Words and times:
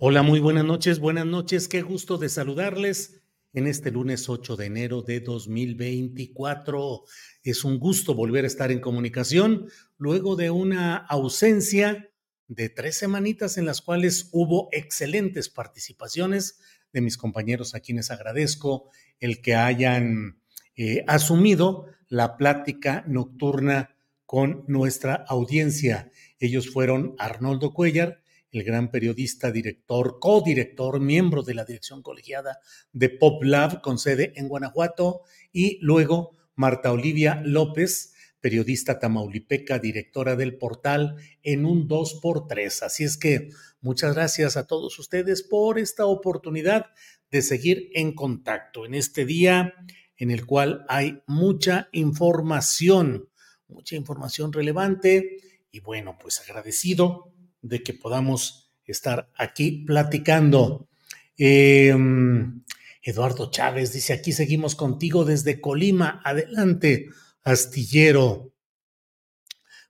Hola, 0.00 0.22
muy 0.22 0.38
buenas 0.38 0.64
noches, 0.64 1.00
buenas 1.00 1.26
noches, 1.26 1.66
qué 1.66 1.82
gusto 1.82 2.18
de 2.18 2.28
saludarles 2.28 3.20
en 3.52 3.66
este 3.66 3.90
lunes 3.90 4.28
8 4.28 4.54
de 4.54 4.66
enero 4.66 5.02
de 5.02 5.18
2024. 5.18 7.02
Es 7.42 7.64
un 7.64 7.80
gusto 7.80 8.14
volver 8.14 8.44
a 8.44 8.46
estar 8.46 8.70
en 8.70 8.78
comunicación 8.78 9.66
luego 9.96 10.36
de 10.36 10.50
una 10.50 10.96
ausencia 10.96 12.12
de 12.46 12.68
tres 12.68 12.96
semanitas 12.96 13.58
en 13.58 13.66
las 13.66 13.80
cuales 13.80 14.28
hubo 14.30 14.68
excelentes 14.70 15.48
participaciones 15.48 16.60
de 16.92 17.00
mis 17.00 17.18
compañeros 17.18 17.74
a 17.74 17.80
quienes 17.80 18.12
agradezco 18.12 18.92
el 19.18 19.42
que 19.42 19.56
hayan 19.56 20.40
eh, 20.76 21.02
asumido 21.08 21.86
la 22.06 22.36
plática 22.36 23.02
nocturna 23.08 23.96
con 24.26 24.64
nuestra 24.68 25.14
audiencia. 25.26 26.12
Ellos 26.38 26.70
fueron 26.70 27.16
Arnoldo 27.18 27.74
Cuellar, 27.74 28.22
el 28.50 28.64
gran 28.64 28.90
periodista, 28.90 29.50
director, 29.50 30.18
codirector, 30.20 31.00
miembro 31.00 31.42
de 31.42 31.54
la 31.54 31.64
dirección 31.64 32.02
colegiada 32.02 32.58
de 32.92 33.10
Pop 33.10 33.42
Lab 33.42 33.80
con 33.82 33.98
sede 33.98 34.32
en 34.36 34.48
Guanajuato, 34.48 35.22
y 35.52 35.78
luego 35.80 36.36
Marta 36.54 36.92
Olivia 36.92 37.42
López, 37.44 38.14
periodista 38.40 38.98
tamaulipeca, 38.98 39.78
directora 39.78 40.36
del 40.36 40.56
portal 40.56 41.16
en 41.42 41.66
un 41.66 41.88
2x3. 41.88 42.82
Así 42.82 43.04
es 43.04 43.16
que 43.16 43.50
muchas 43.80 44.14
gracias 44.14 44.56
a 44.56 44.66
todos 44.66 44.98
ustedes 44.98 45.42
por 45.42 45.78
esta 45.78 46.06
oportunidad 46.06 46.86
de 47.30 47.42
seguir 47.42 47.90
en 47.94 48.14
contacto 48.14 48.86
en 48.86 48.94
este 48.94 49.24
día 49.24 49.74
en 50.16 50.30
el 50.30 50.46
cual 50.46 50.84
hay 50.88 51.22
mucha 51.26 51.88
información, 51.92 53.28
mucha 53.68 53.96
información 53.96 54.52
relevante 54.52 55.38
y 55.70 55.80
bueno, 55.80 56.18
pues 56.20 56.40
agradecido 56.40 57.32
de 57.68 57.82
que 57.82 57.94
podamos 57.94 58.72
estar 58.84 59.30
aquí 59.36 59.84
platicando. 59.86 60.88
Em, 61.36 62.62
Eduardo 63.02 63.50
Chávez 63.50 63.92
dice, 63.92 64.12
aquí 64.12 64.32
seguimos 64.32 64.74
contigo 64.74 65.24
desde 65.24 65.60
Colima. 65.60 66.20
Adelante, 66.24 67.06
astillero. 67.42 68.52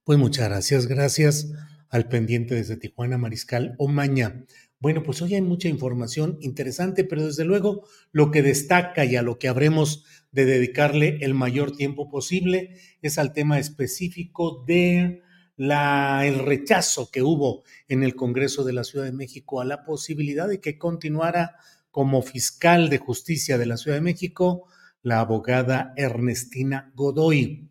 Pues 0.05 0.19
muchas 0.19 0.49
gracias, 0.49 0.87
gracias 0.87 1.51
al 1.91 2.09
pendiente 2.09 2.55
desde 2.55 2.77
Tijuana, 2.77 3.19
Mariscal 3.19 3.75
Omaña. 3.79 4.45
Bueno, 4.81 5.03
pues 5.03 5.21
hoy 5.23 5.35
hay 5.35 5.43
mucha 5.43 5.69
información 5.69 6.39
interesante, 6.41 7.03
pero 7.03 7.27
desde 7.27 7.45
luego 7.45 7.85
lo 8.13 8.31
que 8.31 8.43
destaca 8.43 9.05
y 9.05 9.17
a 9.17 9.23
lo 9.23 9.39
que 9.39 9.49
habremos 9.49 10.05
de 10.31 10.45
dedicarle 10.45 11.19
el 11.23 11.35
mayor 11.35 11.77
tiempo 11.77 12.09
posible 12.09 12.77
es 13.03 13.19
al 13.19 13.33
tema 13.33 13.59
específico 13.59 14.65
de 14.67 15.23
la, 15.59 16.25
el 16.25 16.39
rechazo 16.39 17.11
que 17.11 17.23
hubo 17.23 17.65
en 17.89 18.03
el 18.05 18.15
Congreso 18.15 18.65
de 18.65 18.73
la 18.73 18.85
Ciudad 18.85 19.05
de 19.05 19.13
México 19.13 19.61
a 19.61 19.65
la 19.65 19.85
posibilidad 19.85 20.49
de 20.49 20.61
que 20.61 20.79
continuara 20.79 21.57
como 21.91 22.23
fiscal 22.23 22.89
de 22.89 22.99
justicia 22.99 23.59
de 23.59 23.67
la 23.67 23.77
Ciudad 23.77 23.97
de 23.97 24.03
México 24.03 24.67
la 25.03 25.21
abogada 25.21 25.93
Ernestina 25.97 26.93
Godoy. 26.95 27.69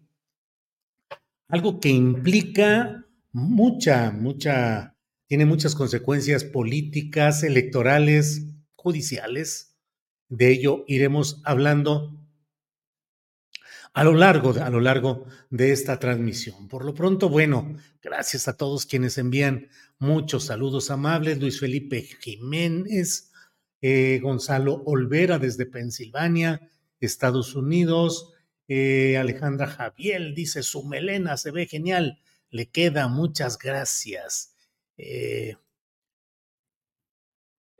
Algo 1.47 1.79
que 1.79 1.89
implica 1.89 3.05
mucha, 3.31 4.11
mucha, 4.11 4.97
tiene 5.27 5.45
muchas 5.45 5.73
consecuencias 5.73 6.43
políticas, 6.43 7.43
electorales, 7.43 8.47
judiciales. 8.75 9.77
De 10.27 10.51
ello 10.51 10.83
iremos 10.87 11.41
hablando 11.45 12.26
a 13.97 14.03
lo 14.03 14.13
largo, 14.13 14.51
a 14.51 14.69
lo 14.69 14.79
largo 14.79 15.25
de 15.49 15.71
esta 15.71 15.97
transmisión. 15.97 16.67
Por 16.67 16.85
lo 16.85 16.93
pronto, 16.93 17.29
bueno, 17.29 17.75
gracias 17.99 18.47
a 18.47 18.55
todos 18.55 18.85
quienes 18.85 19.17
envían 19.17 19.69
muchos 19.97 20.43
saludos 20.45 20.91
amables. 20.91 21.39
Luis 21.39 21.59
Felipe 21.59 22.03
Jiménez, 22.03 23.31
eh, 23.81 24.19
Gonzalo 24.21 24.83
Olvera 24.85 25.39
desde 25.39 25.65
Pensilvania, 25.65 26.69
Estados 26.99 27.55
Unidos. 27.55 28.33
Eh, 28.67 29.17
Alejandra 29.17 29.65
Javier 29.65 30.35
dice, 30.35 30.61
su 30.61 30.83
melena 30.83 31.35
se 31.35 31.49
ve 31.49 31.65
genial, 31.65 32.19
le 32.51 32.69
queda, 32.69 33.07
muchas 33.07 33.57
gracias. 33.57 34.53
Eh, 34.97 35.55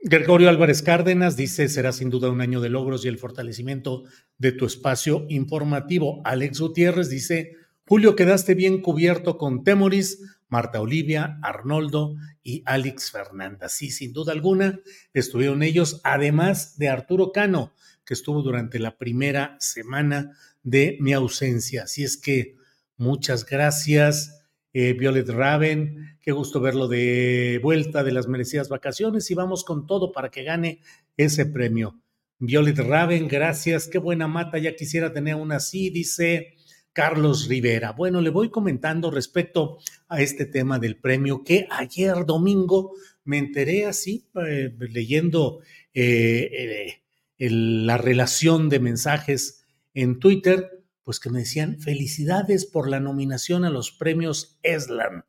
Gregorio 0.00 0.48
Álvarez 0.48 0.82
Cárdenas 0.82 1.36
dice, 1.36 1.68
será 1.68 1.90
sin 1.92 2.08
duda 2.08 2.30
un 2.30 2.40
año 2.40 2.60
de 2.60 2.68
logros 2.68 3.04
y 3.04 3.08
el 3.08 3.18
fortalecimiento 3.18 4.04
de 4.38 4.52
tu 4.52 4.64
espacio 4.64 5.26
informativo. 5.28 6.22
Alex 6.24 6.60
Gutiérrez 6.60 7.08
dice, 7.08 7.56
Julio, 7.84 8.14
quedaste 8.14 8.54
bien 8.54 8.80
cubierto 8.80 9.36
con 9.36 9.64
Temoris, 9.64 10.20
Marta 10.48 10.80
Olivia, 10.80 11.40
Arnoldo 11.42 12.14
y 12.44 12.62
Alex 12.64 13.10
Fernanda. 13.10 13.68
Sí, 13.68 13.90
sin 13.90 14.12
duda 14.12 14.32
alguna, 14.32 14.78
estuvieron 15.14 15.64
ellos, 15.64 16.00
además 16.04 16.78
de 16.78 16.88
Arturo 16.88 17.32
Cano, 17.32 17.74
que 18.04 18.14
estuvo 18.14 18.42
durante 18.42 18.78
la 18.78 18.98
primera 18.98 19.56
semana 19.58 20.30
de 20.62 20.96
mi 21.00 21.12
ausencia. 21.12 21.82
Así 21.82 22.04
es 22.04 22.16
que 22.16 22.56
muchas 22.96 23.44
gracias 23.44 24.37
eh, 24.80 24.92
Violet 24.92 25.28
Raven, 25.28 26.16
qué 26.20 26.30
gusto 26.30 26.60
verlo 26.60 26.86
de 26.86 27.58
vuelta 27.60 28.04
de 28.04 28.12
las 28.12 28.28
merecidas 28.28 28.68
vacaciones 28.68 29.28
y 29.28 29.34
vamos 29.34 29.64
con 29.64 29.88
todo 29.88 30.12
para 30.12 30.30
que 30.30 30.44
gane 30.44 30.78
ese 31.16 31.46
premio. 31.46 32.00
Violet 32.38 32.78
Raven, 32.78 33.26
gracias, 33.26 33.88
qué 33.88 33.98
buena 33.98 34.28
mata, 34.28 34.56
ya 34.56 34.76
quisiera 34.76 35.12
tener 35.12 35.34
una 35.34 35.56
así, 35.56 35.90
dice 35.90 36.54
Carlos 36.92 37.48
Rivera. 37.48 37.90
Bueno, 37.90 38.20
le 38.20 38.30
voy 38.30 38.50
comentando 38.50 39.10
respecto 39.10 39.78
a 40.06 40.20
este 40.20 40.46
tema 40.46 40.78
del 40.78 40.96
premio 40.96 41.42
que 41.42 41.66
ayer 41.70 42.24
domingo 42.24 42.92
me 43.24 43.38
enteré 43.38 43.84
así, 43.84 44.28
eh, 44.46 44.72
leyendo 44.78 45.58
eh, 45.92 47.02
la 47.36 47.98
relación 47.98 48.68
de 48.68 48.78
mensajes 48.78 49.64
en 49.92 50.20
Twitter 50.20 50.77
pues 51.08 51.20
que 51.20 51.30
me 51.30 51.38
decían 51.38 51.80
felicidades 51.80 52.66
por 52.66 52.86
la 52.86 53.00
nominación 53.00 53.64
a 53.64 53.70
los 53.70 53.92
premios 53.92 54.58
ESLAM. 54.62 55.22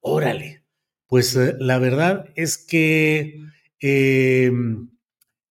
Órale, 0.00 0.64
pues 1.06 1.36
eh, 1.36 1.54
la 1.60 1.78
verdad 1.78 2.24
es 2.34 2.58
que 2.58 3.38
em, 3.78 4.90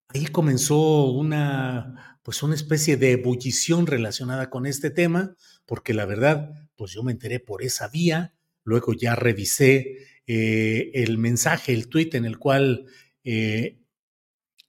ahí 0.09 0.25
comenzó 0.25 1.05
una, 1.05 2.19
pues 2.21 2.43
una 2.43 2.53
especie 2.53 2.97
de 2.97 3.13
ebullición 3.13 3.87
relacionada 3.87 4.49
con 4.49 4.65
este 4.65 4.89
tema, 4.89 5.37
porque 5.65 5.93
la 5.93 6.05
verdad, 6.05 6.51
pues 6.75 6.91
yo 6.91 7.01
me 7.01 7.13
enteré 7.13 7.39
por 7.39 7.63
esa 7.63 7.87
vía, 7.87 8.35
luego 8.65 8.91
ya 8.91 9.15
revisé 9.15 9.99
eh, 10.27 10.91
el 10.95 11.17
mensaje, 11.17 11.71
el 11.71 11.87
tweet 11.87 12.09
en 12.11 12.25
el 12.25 12.39
cual 12.39 12.87
eh, 13.23 13.79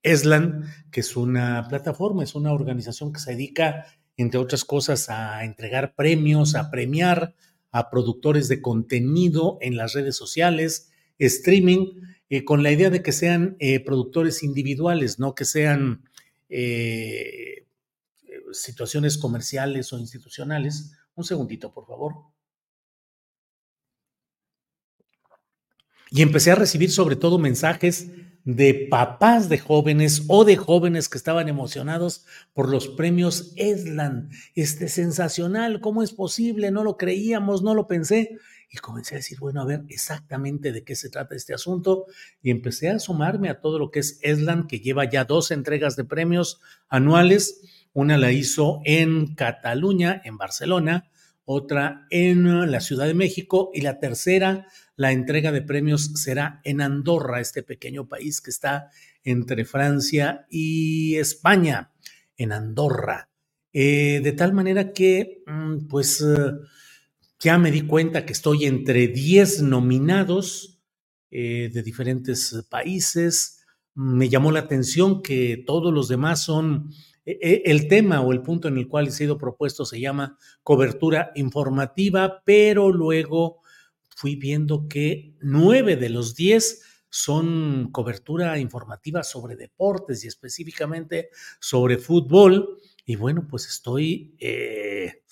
ESLAN, 0.05 0.63
que 0.93 1.01
es 1.01 1.17
una 1.17 1.67
plataforma, 1.69 2.23
es 2.23 2.37
una 2.37 2.53
organización 2.53 3.13
que 3.13 3.19
se 3.19 3.33
dedica 3.33 3.85
entre 4.17 4.39
otras 4.39 4.65
cosas, 4.65 5.09
a 5.09 5.45
entregar 5.45 5.95
premios, 5.95 6.55
a 6.55 6.71
premiar 6.71 7.35
a 7.71 7.91
productores 7.91 8.49
de 8.49 8.61
contenido 8.61 9.59
en 9.61 9.77
las 9.77 9.95
redes 9.95 10.17
sociales, 10.17 10.91
streaming, 11.19 12.01
eh, 12.29 12.45
con 12.45 12.63
la 12.63 12.71
idea 12.71 12.91
de 12.91 13.03
que 13.03 13.13
sean 13.13 13.57
eh, 13.59 13.81
productores 13.81 14.43
individuales, 14.43 15.19
no 15.19 15.35
que 15.35 15.45
sean 15.45 16.05
eh, 16.49 17.67
situaciones 18.53 19.17
comerciales 19.19 19.93
o 19.93 19.99
institucionales. 19.99 20.93
Un 21.15 21.25
segundito, 21.25 21.73
por 21.73 21.87
favor. 21.87 22.15
Y 26.11 26.21
empecé 26.21 26.51
a 26.51 26.57
recibir 26.57 26.91
sobre 26.91 27.17
todo 27.17 27.39
mensajes 27.39 28.11
de 28.45 28.89
papás 28.91 29.49
de 29.49 29.59
jóvenes 29.59 30.25
o 30.29 30.45
de 30.45 30.57
jóvenes 30.57 31.09
que 31.09 31.19
estaban 31.19 31.49
emocionados 31.49 32.25
por 32.53 32.69
los 32.69 32.89
premios 32.89 33.53
Eslan. 33.57 34.31
Este 34.55 34.89
sensacional, 34.89 35.81
¿cómo 35.81 36.03
es 36.03 36.13
posible? 36.13 36.71
No 36.71 36.83
lo 36.83 36.97
creíamos, 36.97 37.63
no 37.63 37.75
lo 37.75 37.87
pensé. 37.87 38.37
Y 38.71 38.79
comencé 38.79 39.15
a 39.15 39.19
decir, 39.19 39.39
bueno, 39.39 39.61
a 39.61 39.67
ver 39.67 39.85
exactamente 39.89 40.73
de 40.73 40.83
qué 40.83 40.97
se 40.97 41.11
trata 41.11 41.37
este 41.37 41.55
asunto. 41.55 42.07
Y 42.43 42.51
empecé 42.51 42.89
a 42.89 42.99
sumarme 42.99 43.51
a 43.51 43.61
todo 43.61 43.79
lo 43.79 43.91
que 43.91 44.01
es 44.01 44.19
Eslan, 44.23 44.67
que 44.67 44.81
lleva 44.81 45.09
ya 45.09 45.25
dos 45.25 45.51
entregas 45.51 45.95
de 45.95 46.05
premios 46.05 46.61
anuales. 46.89 47.61
Una 47.93 48.17
la 48.17 48.33
hizo 48.33 48.81
en 48.85 49.35
Cataluña, 49.35 50.23
en 50.25 50.39
Barcelona, 50.39 51.11
otra 51.45 52.07
en 52.11 52.71
la 52.71 52.81
Ciudad 52.81 53.07
de 53.07 53.15
México 53.15 53.71
y 53.75 53.83
la 53.83 54.01
tercera 54.01 54.67
la 55.03 55.11
entrega 55.11 55.51
de 55.51 55.63
premios 55.63 56.13
será 56.15 56.61
en 56.63 56.81
Andorra, 56.81 57.41
este 57.41 57.65
pequeño 57.65 58.07
país 58.07 58.41
que 58.41 58.51
está 58.51 58.89
entre 59.25 59.65
Francia 59.65 60.47
y 60.49 61.17
España, 61.17 61.91
en 62.37 62.53
Andorra. 62.53 63.29
Eh, 63.73 64.21
de 64.23 64.31
tal 64.31 64.53
manera 64.53 64.93
que, 64.93 65.43
mm, 65.45 65.89
pues, 65.89 66.21
eh, 66.21 66.53
ya 67.41 67.59
me 67.59 67.73
di 67.73 67.83
cuenta 67.83 68.25
que 68.25 68.33
estoy 68.33 68.65
entre 68.65 69.09
10 69.09 69.63
nominados 69.63 70.81
eh, 71.33 71.69
de 71.75 71.83
diferentes 71.83 72.65
países. 72.71 73.65
Me 73.97 74.29
llamó 74.29 74.53
la 74.53 74.61
atención 74.61 75.21
que 75.21 75.65
todos 75.67 75.93
los 75.93 76.07
demás 76.07 76.45
son 76.45 76.93
el 77.25 77.89
tema 77.89 78.21
o 78.21 78.33
el 78.33 78.43
punto 78.43 78.69
en 78.69 78.77
el 78.77 78.87
cual 78.87 79.09
he 79.09 79.13
sido 79.13 79.39
propuesto 79.39 79.85
se 79.85 80.01
llama 80.01 80.39
cobertura 80.63 81.33
informativa, 81.37 82.43
pero 82.45 82.93
luego 82.93 83.62
fui 84.23 84.37
viendo 84.37 84.87
que 84.87 85.35
nueve 85.41 85.97
de 85.97 86.09
los 86.09 86.37
diez 86.37 86.83
son 87.11 87.91
cobertura 87.91 88.57
informativa 88.57 89.25
sobre 89.25 89.57
deportes 89.57 90.23
y 90.23 90.29
específicamente 90.29 91.31
sobre 91.59 91.99
fútbol. 91.99 92.79
Y 93.05 93.17
bueno, 93.17 93.49
pues 93.51 93.67
estoy 93.67 94.37
eh, 94.39 95.25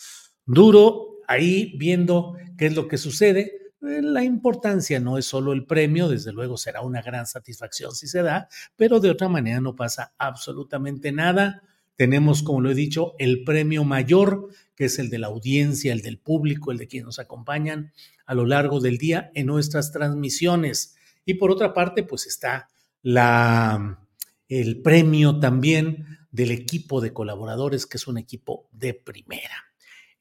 duro 0.45 1.21
ahí 1.29 1.73
viendo 1.79 2.35
qué 2.59 2.67
es 2.67 2.75
lo 2.75 2.89
que 2.89 2.99
sucede. 2.99 3.75
Eh, 3.81 4.03
la 4.03 4.25
importancia 4.25 4.99
no 4.99 5.19
es 5.19 5.25
solo 5.25 5.53
el 5.53 5.67
premio, 5.67 6.09
desde 6.09 6.33
luego 6.33 6.57
será 6.57 6.81
una 6.81 7.01
gran 7.01 7.29
satisfacción 7.29 7.95
si 7.95 8.09
se 8.09 8.23
da, 8.23 8.49
pero 8.75 8.99
de 8.99 9.11
otra 9.11 9.29
manera 9.29 9.61
no 9.61 9.77
pasa 9.77 10.15
absolutamente 10.19 11.13
nada. 11.13 11.63
Tenemos, 12.01 12.43
como 12.43 12.63
lo 12.63 12.71
he 12.71 12.75
dicho, 12.75 13.13
el 13.19 13.45
premio 13.45 13.85
mayor, 13.85 14.49
que 14.75 14.87
es 14.87 14.99
el 14.99 15.11
de 15.11 15.19
la 15.19 15.27
audiencia, 15.27 15.93
el 15.93 16.01
del 16.01 16.17
público, 16.17 16.73
el 16.73 16.79
de 16.79 16.89
quienes 16.89 17.05
nos 17.05 17.19
acompañan 17.19 17.93
a 18.25 18.33
lo 18.33 18.47
largo 18.47 18.81
del 18.81 18.97
día 18.97 19.31
en 19.35 19.45
nuestras 19.45 19.93
transmisiones. 19.93 20.97
Y 21.27 21.35
por 21.35 21.51
otra 21.51 21.75
parte, 21.75 22.03
pues 22.03 22.27
está 22.27 22.71
la, 23.03 24.09
el 24.49 24.81
premio 24.81 25.41
también 25.41 26.07
del 26.31 26.53
equipo 26.53 27.03
de 27.03 27.13
colaboradores, 27.13 27.85
que 27.85 27.99
es 27.99 28.07
un 28.07 28.17
equipo 28.17 28.71
de 28.73 28.95
primera. 28.95 29.67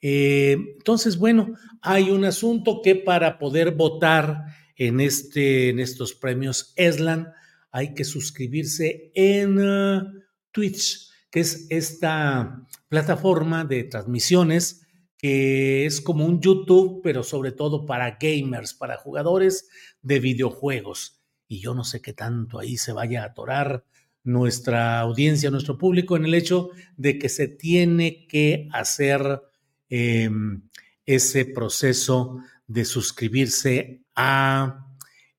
Eh, 0.02 0.58
entonces, 0.80 1.16
bueno, 1.18 1.54
hay 1.82 2.12
un 2.12 2.26
asunto 2.26 2.82
que 2.84 2.96
para 2.96 3.40
poder 3.40 3.72
votar 3.72 4.48
en, 4.76 5.00
este, 5.00 5.70
en 5.70 5.80
estos 5.80 6.14
premios 6.14 6.74
ESLAN 6.76 7.32
hay 7.72 7.94
que 7.94 8.04
suscribirse 8.04 9.14
en 9.16 9.60
uh, 9.60 10.22
Twitch 10.52 11.09
que 11.32 11.42
es 11.42 11.68
esta 11.70 12.66
plataforma 12.88 13.66
de 13.66 13.84
transmisiones 13.84 14.86
que 15.20 15.86
es 15.86 16.00
como 16.00 16.26
un 16.26 16.40
YouTube, 16.40 17.02
pero 17.04 17.24
sobre 17.24 17.52
todo 17.52 17.86
para 17.86 18.18
gamers, 18.20 18.74
para 18.74 18.98
jugadores 18.98 19.68
de 20.02 20.20
videojuegos. 20.20 21.22
Y 21.48 21.60
yo 21.60 21.74
no 21.74 21.84
sé 21.84 22.02
qué 22.02 22.14
tanto 22.14 22.58
ahí 22.58 22.78
se 22.78 22.94
vaya 22.94 23.24
a 23.24 23.26
atorar 23.28 23.84
nuestra 24.24 25.00
audiencia, 25.02 25.52
nuestro 25.52 25.78
público, 25.78 26.16
en 26.16 26.24
el 26.24 26.34
hecho 26.34 26.70
de 26.96 27.20
que 27.20 27.28
se 27.28 27.50
tiene 27.50 28.28
que 28.28 28.70
hacer 28.72 29.42
em, 29.90 30.62
ese 31.06 31.46
proceso 31.46 32.40
de 32.68 32.86
suscribirse 32.86 34.04
a... 34.16 34.96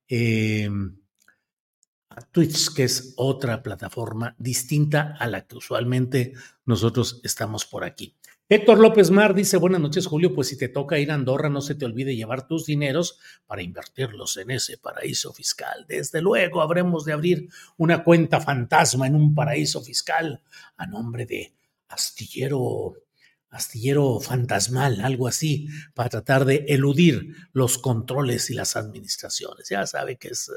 Em, 0.08 0.99
Twitch, 2.22 2.74
que 2.74 2.84
es 2.84 3.14
otra 3.16 3.62
plataforma 3.62 4.34
distinta 4.38 5.16
a 5.18 5.26
la 5.26 5.46
que 5.46 5.56
usualmente 5.56 6.32
nosotros 6.64 7.20
estamos 7.24 7.64
por 7.66 7.84
aquí. 7.84 8.14
Héctor 8.52 8.80
López 8.80 9.12
Mar 9.12 9.32
dice, 9.32 9.58
buenas 9.58 9.80
noches 9.80 10.08
Julio, 10.08 10.34
pues 10.34 10.48
si 10.48 10.58
te 10.58 10.68
toca 10.68 10.98
ir 10.98 11.12
a 11.12 11.14
Andorra, 11.14 11.48
no 11.48 11.60
se 11.60 11.76
te 11.76 11.84
olvide 11.84 12.16
llevar 12.16 12.48
tus 12.48 12.66
dineros 12.66 13.20
para 13.46 13.62
invertirlos 13.62 14.36
en 14.38 14.50
ese 14.50 14.76
paraíso 14.76 15.32
fiscal. 15.32 15.86
Desde 15.88 16.20
luego 16.20 16.60
habremos 16.60 17.04
de 17.04 17.12
abrir 17.12 17.48
una 17.76 18.02
cuenta 18.02 18.40
fantasma 18.40 19.06
en 19.06 19.14
un 19.14 19.36
paraíso 19.36 19.80
fiscal 19.82 20.42
a 20.76 20.86
nombre 20.86 21.26
de 21.26 21.54
astillero, 21.86 22.94
astillero 23.50 24.18
fantasmal, 24.18 25.00
algo 25.00 25.28
así, 25.28 25.68
para 25.94 26.08
tratar 26.08 26.44
de 26.44 26.64
eludir 26.66 27.36
los 27.52 27.78
controles 27.78 28.50
y 28.50 28.54
las 28.54 28.74
administraciones. 28.74 29.68
Ya 29.68 29.86
sabe 29.86 30.16
que 30.16 30.26
es 30.28 30.50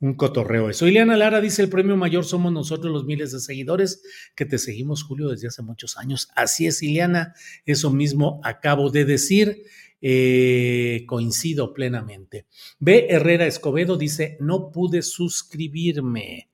un 0.00 0.14
cotorreo 0.14 0.70
eso. 0.70 0.86
Ileana 0.86 1.16
Lara 1.16 1.40
dice, 1.40 1.62
el 1.62 1.68
premio 1.68 1.96
mayor 1.96 2.24
somos 2.24 2.52
nosotros 2.52 2.92
los 2.92 3.04
miles 3.04 3.32
de 3.32 3.40
seguidores 3.40 4.02
que 4.34 4.46
te 4.46 4.58
seguimos, 4.58 5.02
Julio, 5.02 5.28
desde 5.28 5.48
hace 5.48 5.62
muchos 5.62 5.98
años. 5.98 6.28
Así 6.34 6.66
es, 6.66 6.82
Ileana, 6.82 7.34
eso 7.66 7.90
mismo 7.90 8.40
acabo 8.42 8.90
de 8.90 9.04
decir. 9.04 9.62
Eh, 10.02 11.04
coincido 11.06 11.74
plenamente. 11.74 12.46
B. 12.78 13.08
Herrera 13.10 13.46
Escobedo 13.46 13.98
dice, 13.98 14.38
no 14.40 14.72
pude 14.72 15.02
suscribirme. 15.02 16.48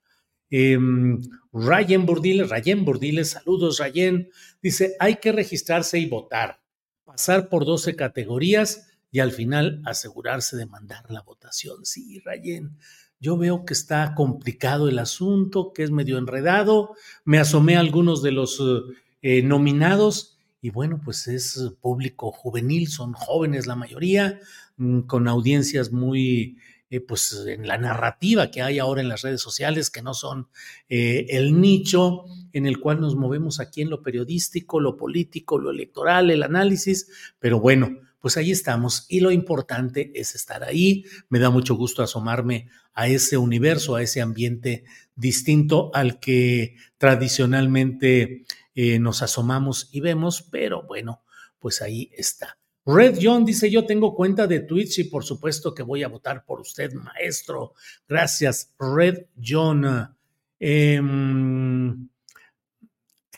Eh, 0.50 0.76
Rayen 1.52 2.06
Burdiles, 2.06 2.48
Rayen 2.48 2.84
Burdiles, 2.84 3.30
saludos 3.30 3.78
Rayen, 3.78 4.30
dice, 4.60 4.96
hay 4.98 5.16
que 5.16 5.30
registrarse 5.30 5.98
y 5.98 6.06
votar, 6.06 6.60
pasar 7.04 7.48
por 7.48 7.64
12 7.64 7.94
categorías 7.94 8.88
y 9.10 9.20
al 9.20 9.32
final 9.32 9.80
asegurarse 9.84 10.56
de 10.56 10.66
mandar 10.66 11.10
la 11.10 11.22
votación. 11.22 11.84
Sí, 11.84 12.20
Rayen, 12.24 12.76
yo 13.20 13.36
veo 13.36 13.64
que 13.64 13.74
está 13.74 14.14
complicado 14.14 14.88
el 14.88 14.98
asunto, 14.98 15.72
que 15.72 15.82
es 15.82 15.90
medio 15.90 16.18
enredado. 16.18 16.94
Me 17.24 17.38
asomé 17.38 17.76
a 17.76 17.80
algunos 17.80 18.22
de 18.22 18.32
los 18.32 18.62
eh, 19.22 19.42
nominados 19.42 20.36
y 20.60 20.70
bueno, 20.70 21.00
pues 21.04 21.28
es 21.28 21.72
público 21.80 22.32
juvenil, 22.32 22.88
son 22.88 23.12
jóvenes 23.12 23.66
la 23.66 23.76
mayoría, 23.76 24.40
mm, 24.76 25.02
con 25.02 25.28
audiencias 25.28 25.92
muy, 25.92 26.58
eh, 26.90 27.00
pues 27.00 27.44
en 27.46 27.68
la 27.68 27.78
narrativa 27.78 28.50
que 28.50 28.62
hay 28.62 28.78
ahora 28.78 29.00
en 29.00 29.08
las 29.08 29.22
redes 29.22 29.40
sociales, 29.40 29.90
que 29.90 30.02
no 30.02 30.12
son 30.12 30.48
eh, 30.88 31.26
el 31.30 31.60
nicho 31.60 32.24
en 32.52 32.66
el 32.66 32.80
cual 32.80 33.00
nos 33.00 33.16
movemos 33.16 33.60
aquí 33.60 33.82
en 33.82 33.90
lo 33.90 34.02
periodístico, 34.02 34.80
lo 34.80 34.96
político, 34.96 35.58
lo 35.58 35.70
electoral, 35.70 36.30
el 36.30 36.42
análisis, 36.42 37.08
pero 37.38 37.60
bueno, 37.60 37.98
pues 38.26 38.36
ahí 38.38 38.50
estamos 38.50 39.06
y 39.08 39.20
lo 39.20 39.30
importante 39.30 40.10
es 40.12 40.34
estar 40.34 40.64
ahí. 40.64 41.04
Me 41.28 41.38
da 41.38 41.48
mucho 41.48 41.76
gusto 41.76 42.02
asomarme 42.02 42.68
a 42.92 43.06
ese 43.06 43.36
universo, 43.36 43.94
a 43.94 44.02
ese 44.02 44.20
ambiente 44.20 44.82
distinto 45.14 45.92
al 45.94 46.18
que 46.18 46.74
tradicionalmente 46.98 48.44
eh, 48.74 48.98
nos 48.98 49.22
asomamos 49.22 49.90
y 49.92 50.00
vemos, 50.00 50.42
pero 50.42 50.82
bueno, 50.82 51.22
pues 51.60 51.80
ahí 51.82 52.10
está. 52.16 52.58
Red 52.84 53.20
John 53.22 53.44
dice, 53.44 53.70
yo 53.70 53.86
tengo 53.86 54.12
cuenta 54.12 54.48
de 54.48 54.58
Twitch 54.58 54.98
y 54.98 55.04
por 55.04 55.22
supuesto 55.22 55.72
que 55.72 55.84
voy 55.84 56.02
a 56.02 56.08
votar 56.08 56.44
por 56.44 56.60
usted, 56.60 56.92
maestro. 56.94 57.74
Gracias, 58.08 58.74
Red 58.76 59.26
John. 59.40 60.16
Em, 60.58 62.08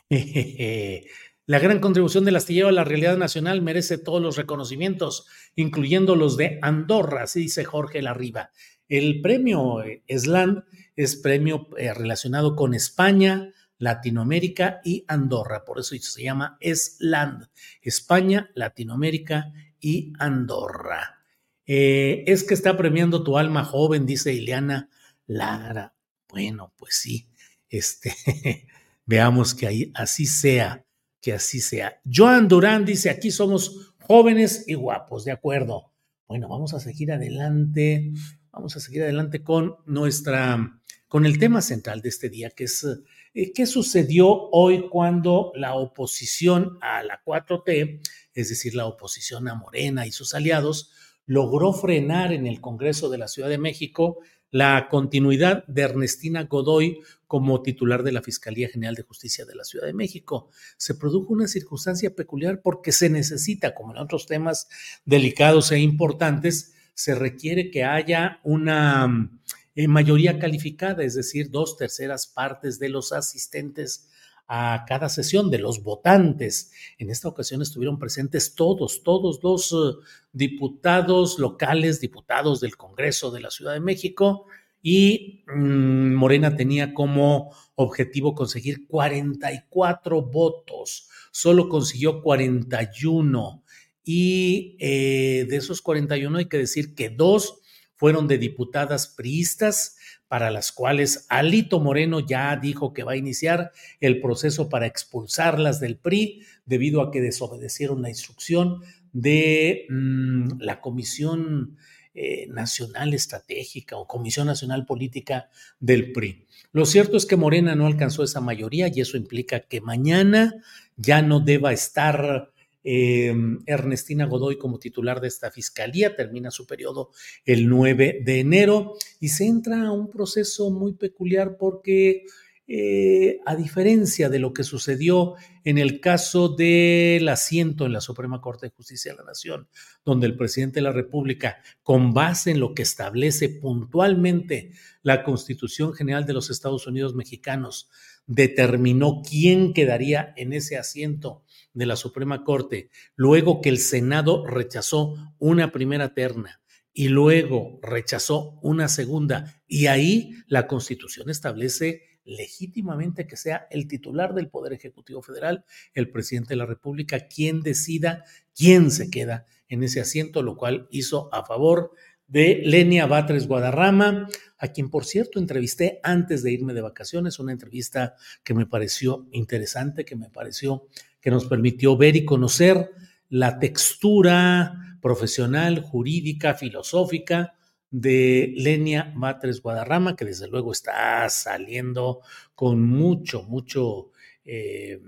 La 1.48 1.58
gran 1.58 1.80
contribución 1.80 2.26
del 2.26 2.36
astillero 2.36 2.68
a 2.68 2.72
la 2.72 2.84
realidad 2.84 3.16
nacional 3.16 3.62
merece 3.62 3.96
todos 3.96 4.20
los 4.20 4.36
reconocimientos, 4.36 5.26
incluyendo 5.56 6.14
los 6.14 6.36
de 6.36 6.58
Andorra, 6.60 7.22
así 7.22 7.40
dice 7.40 7.64
Jorge 7.64 8.02
Larriba. 8.02 8.50
El 8.86 9.22
premio 9.22 9.82
eh, 9.82 10.02
SLAN 10.08 10.66
es 10.94 11.16
premio 11.16 11.70
eh, 11.78 11.94
relacionado 11.94 12.54
con 12.54 12.74
España, 12.74 13.54
Latinoamérica 13.78 14.82
y 14.84 15.06
Andorra, 15.08 15.64
por 15.64 15.78
eso 15.78 15.96
se 15.98 16.22
llama 16.22 16.58
SLAN, 16.60 17.48
España, 17.80 18.50
Latinoamérica 18.54 19.50
y 19.80 20.12
Andorra. 20.18 21.24
Eh, 21.64 22.24
es 22.26 22.44
que 22.44 22.52
está 22.52 22.76
premiando 22.76 23.24
tu 23.24 23.38
alma 23.38 23.64
joven, 23.64 24.04
dice 24.04 24.34
Ileana 24.34 24.90
Lara. 25.26 25.94
Bueno, 26.28 26.74
pues 26.76 26.96
sí, 26.96 27.30
este, 27.70 28.66
veamos 29.06 29.54
que 29.54 29.66
ahí 29.66 29.92
así 29.94 30.26
sea. 30.26 30.84
Que 31.20 31.32
así 31.32 31.60
sea. 31.60 32.00
Joan 32.10 32.48
Durán 32.48 32.84
dice, 32.84 33.10
aquí 33.10 33.30
somos 33.30 33.94
jóvenes 34.00 34.64
y 34.66 34.74
guapos, 34.74 35.24
de 35.24 35.32
acuerdo. 35.32 35.92
Bueno, 36.26 36.48
vamos 36.48 36.74
a 36.74 36.80
seguir 36.80 37.12
adelante, 37.12 38.12
vamos 38.52 38.76
a 38.76 38.80
seguir 38.80 39.02
adelante 39.02 39.42
con 39.42 39.76
nuestra, 39.86 40.80
con 41.08 41.26
el 41.26 41.38
tema 41.38 41.62
central 41.62 42.02
de 42.02 42.08
este 42.08 42.28
día, 42.28 42.50
que 42.50 42.64
es 42.64 42.86
eh, 43.34 43.52
qué 43.52 43.66
sucedió 43.66 44.28
hoy 44.50 44.88
cuando 44.90 45.52
la 45.54 45.74
oposición 45.74 46.78
a 46.80 47.02
la 47.02 47.22
4T, 47.24 48.00
es 48.34 48.48
decir, 48.48 48.74
la 48.74 48.86
oposición 48.86 49.48
a 49.48 49.54
Morena 49.54 50.06
y 50.06 50.12
sus 50.12 50.34
aliados, 50.34 50.90
logró 51.28 51.74
frenar 51.74 52.32
en 52.32 52.46
el 52.46 52.60
Congreso 52.60 53.10
de 53.10 53.18
la 53.18 53.28
Ciudad 53.28 53.50
de 53.50 53.58
México 53.58 54.18
la 54.50 54.88
continuidad 54.90 55.66
de 55.66 55.82
Ernestina 55.82 56.44
Godoy 56.44 57.00
como 57.26 57.60
titular 57.60 58.02
de 58.02 58.12
la 58.12 58.22
Fiscalía 58.22 58.70
General 58.70 58.94
de 58.94 59.02
Justicia 59.02 59.44
de 59.44 59.54
la 59.54 59.64
Ciudad 59.64 59.86
de 59.86 59.92
México. 59.92 60.48
Se 60.78 60.94
produjo 60.94 61.34
una 61.34 61.46
circunstancia 61.46 62.14
peculiar 62.14 62.62
porque 62.62 62.92
se 62.92 63.10
necesita, 63.10 63.74
como 63.74 63.92
en 63.92 63.98
otros 63.98 64.26
temas 64.26 64.68
delicados 65.04 65.70
e 65.70 65.78
importantes, 65.80 66.72
se 66.94 67.14
requiere 67.14 67.70
que 67.70 67.84
haya 67.84 68.40
una 68.42 69.30
eh, 69.74 69.86
mayoría 69.86 70.38
calificada, 70.38 71.04
es 71.04 71.14
decir, 71.14 71.50
dos 71.50 71.76
terceras 71.76 72.26
partes 72.26 72.78
de 72.78 72.88
los 72.88 73.12
asistentes 73.12 74.07
a 74.48 74.84
cada 74.88 75.10
sesión 75.10 75.50
de 75.50 75.58
los 75.58 75.82
votantes. 75.82 76.72
En 76.98 77.10
esta 77.10 77.28
ocasión 77.28 77.60
estuvieron 77.60 77.98
presentes 77.98 78.54
todos, 78.54 79.02
todos 79.02 79.40
los 79.42 79.72
eh, 79.72 79.96
diputados 80.32 81.38
locales, 81.38 82.00
diputados 82.00 82.60
del 82.60 82.76
Congreso 82.76 83.30
de 83.30 83.40
la 83.40 83.50
Ciudad 83.50 83.74
de 83.74 83.80
México, 83.80 84.46
y 84.80 85.44
mm, 85.46 86.14
Morena 86.14 86.56
tenía 86.56 86.94
como 86.94 87.54
objetivo 87.74 88.34
conseguir 88.34 88.86
44 88.86 90.22
votos, 90.22 91.08
solo 91.30 91.68
consiguió 91.68 92.22
41 92.22 93.64
y 94.04 94.76
eh, 94.80 95.46
de 95.48 95.56
esos 95.56 95.82
41 95.82 96.38
hay 96.38 96.46
que 96.46 96.56
decir 96.56 96.94
que 96.94 97.10
dos 97.10 97.60
fueron 97.98 98.28
de 98.28 98.38
diputadas 98.38 99.08
priistas 99.08 99.96
para 100.28 100.50
las 100.50 100.72
cuales 100.72 101.26
Alito 101.28 101.80
Moreno 101.80 102.20
ya 102.20 102.56
dijo 102.56 102.92
que 102.92 103.02
va 103.02 103.12
a 103.12 103.16
iniciar 103.16 103.72
el 104.00 104.20
proceso 104.20 104.68
para 104.68 104.86
expulsarlas 104.86 105.80
del 105.80 105.96
PRI 105.96 106.42
debido 106.64 107.02
a 107.02 107.10
que 107.10 107.20
desobedecieron 107.20 108.00
la 108.02 108.08
instrucción 108.08 108.82
de 109.12 109.86
mm, 109.88 110.60
la 110.60 110.80
Comisión 110.80 111.76
eh, 112.14 112.46
Nacional 112.48 113.14
Estratégica 113.14 113.96
o 113.96 114.06
Comisión 114.06 114.46
Nacional 114.46 114.86
Política 114.86 115.50
del 115.80 116.12
PRI. 116.12 116.46
Lo 116.72 116.84
cierto 116.84 117.16
es 117.16 117.26
que 117.26 117.36
Morena 117.36 117.74
no 117.74 117.86
alcanzó 117.86 118.22
esa 118.22 118.40
mayoría 118.40 118.88
y 118.88 119.00
eso 119.00 119.16
implica 119.16 119.60
que 119.60 119.80
mañana 119.80 120.54
ya 120.96 121.22
no 121.22 121.40
deba 121.40 121.72
estar 121.72 122.52
eh, 122.90 123.34
Ernestina 123.66 124.24
Godoy 124.24 124.56
como 124.56 124.78
titular 124.78 125.20
de 125.20 125.28
esta 125.28 125.50
fiscalía, 125.50 126.16
termina 126.16 126.50
su 126.50 126.66
periodo 126.66 127.10
el 127.44 127.68
9 127.68 128.22
de 128.24 128.40
enero 128.40 128.94
y 129.20 129.28
se 129.28 129.44
entra 129.44 129.88
a 129.88 129.92
un 129.92 130.08
proceso 130.08 130.70
muy 130.70 130.94
peculiar 130.94 131.58
porque 131.58 132.24
eh, 132.66 133.40
a 133.44 133.56
diferencia 133.56 134.30
de 134.30 134.38
lo 134.38 134.54
que 134.54 134.64
sucedió 134.64 135.34
en 135.64 135.76
el 135.76 136.00
caso 136.00 136.48
del 136.48 137.28
asiento 137.28 137.84
en 137.84 137.92
la 137.92 138.00
Suprema 138.00 138.40
Corte 138.40 138.66
de 138.66 138.72
Justicia 138.74 139.12
de 139.12 139.18
la 139.18 139.24
Nación, 139.24 139.68
donde 140.02 140.26
el 140.26 140.36
presidente 140.36 140.76
de 140.76 140.84
la 140.84 140.92
República, 140.92 141.58
con 141.82 142.14
base 142.14 142.52
en 142.52 142.60
lo 142.60 142.72
que 142.72 142.82
establece 142.82 143.50
puntualmente 143.50 144.72
la 145.02 145.24
Constitución 145.24 145.92
General 145.92 146.24
de 146.24 146.32
los 146.32 146.48
Estados 146.48 146.86
Unidos 146.86 147.14
Mexicanos, 147.14 147.90
determinó 148.28 149.22
quién 149.28 149.72
quedaría 149.72 150.32
en 150.36 150.52
ese 150.52 150.76
asiento 150.76 151.42
de 151.72 151.86
la 151.86 151.96
Suprema 151.96 152.44
Corte, 152.44 152.90
luego 153.16 153.60
que 153.60 153.70
el 153.70 153.78
Senado 153.78 154.46
rechazó 154.46 155.14
una 155.38 155.72
primera 155.72 156.14
terna 156.14 156.60
y 156.92 157.08
luego 157.08 157.80
rechazó 157.82 158.58
una 158.62 158.88
segunda, 158.88 159.62
y 159.66 159.86
ahí 159.86 160.34
la 160.46 160.66
Constitución 160.66 161.30
establece 161.30 162.20
legítimamente 162.24 163.26
que 163.26 163.36
sea 163.36 163.66
el 163.70 163.88
titular 163.88 164.34
del 164.34 164.50
Poder 164.50 164.72
Ejecutivo 164.72 165.22
Federal, 165.22 165.64
el 165.94 166.10
presidente 166.10 166.50
de 166.50 166.56
la 166.56 166.66
República, 166.66 167.28
quien 167.28 167.62
decida 167.62 168.24
quién 168.54 168.90
se 168.90 169.10
queda 169.10 169.46
en 169.68 169.82
ese 169.82 170.00
asiento, 170.00 170.42
lo 170.42 170.56
cual 170.56 170.88
hizo 170.90 171.32
a 171.32 171.46
favor 171.46 171.92
de 172.28 172.62
Lenia 172.64 173.06
Batres 173.06 173.48
Guadarrama, 173.48 174.28
a 174.58 174.68
quien 174.68 174.90
por 174.90 175.04
cierto 175.04 175.38
entrevisté 175.38 175.98
antes 176.02 176.42
de 176.42 176.52
irme 176.52 176.74
de 176.74 176.82
vacaciones, 176.82 177.38
una 177.38 177.52
entrevista 177.52 178.14
que 178.44 178.54
me 178.54 178.66
pareció 178.66 179.26
interesante, 179.32 180.04
que 180.04 180.16
me 180.16 180.30
pareció 180.30 180.86
que 181.20 181.30
nos 181.30 181.46
permitió 181.46 181.96
ver 181.96 182.16
y 182.16 182.24
conocer 182.24 182.90
la 183.28 183.58
textura 183.58 184.98
profesional, 185.00 185.80
jurídica, 185.80 186.54
filosófica 186.54 187.54
de 187.90 188.52
Lenia 188.56 189.12
Batres 189.16 189.62
Guadarrama, 189.62 190.14
que 190.14 190.26
desde 190.26 190.48
luego 190.48 190.72
está 190.72 191.28
saliendo 191.30 192.20
con 192.54 192.82
mucho, 192.82 193.42
mucho 193.44 194.10
eh, 194.44 195.00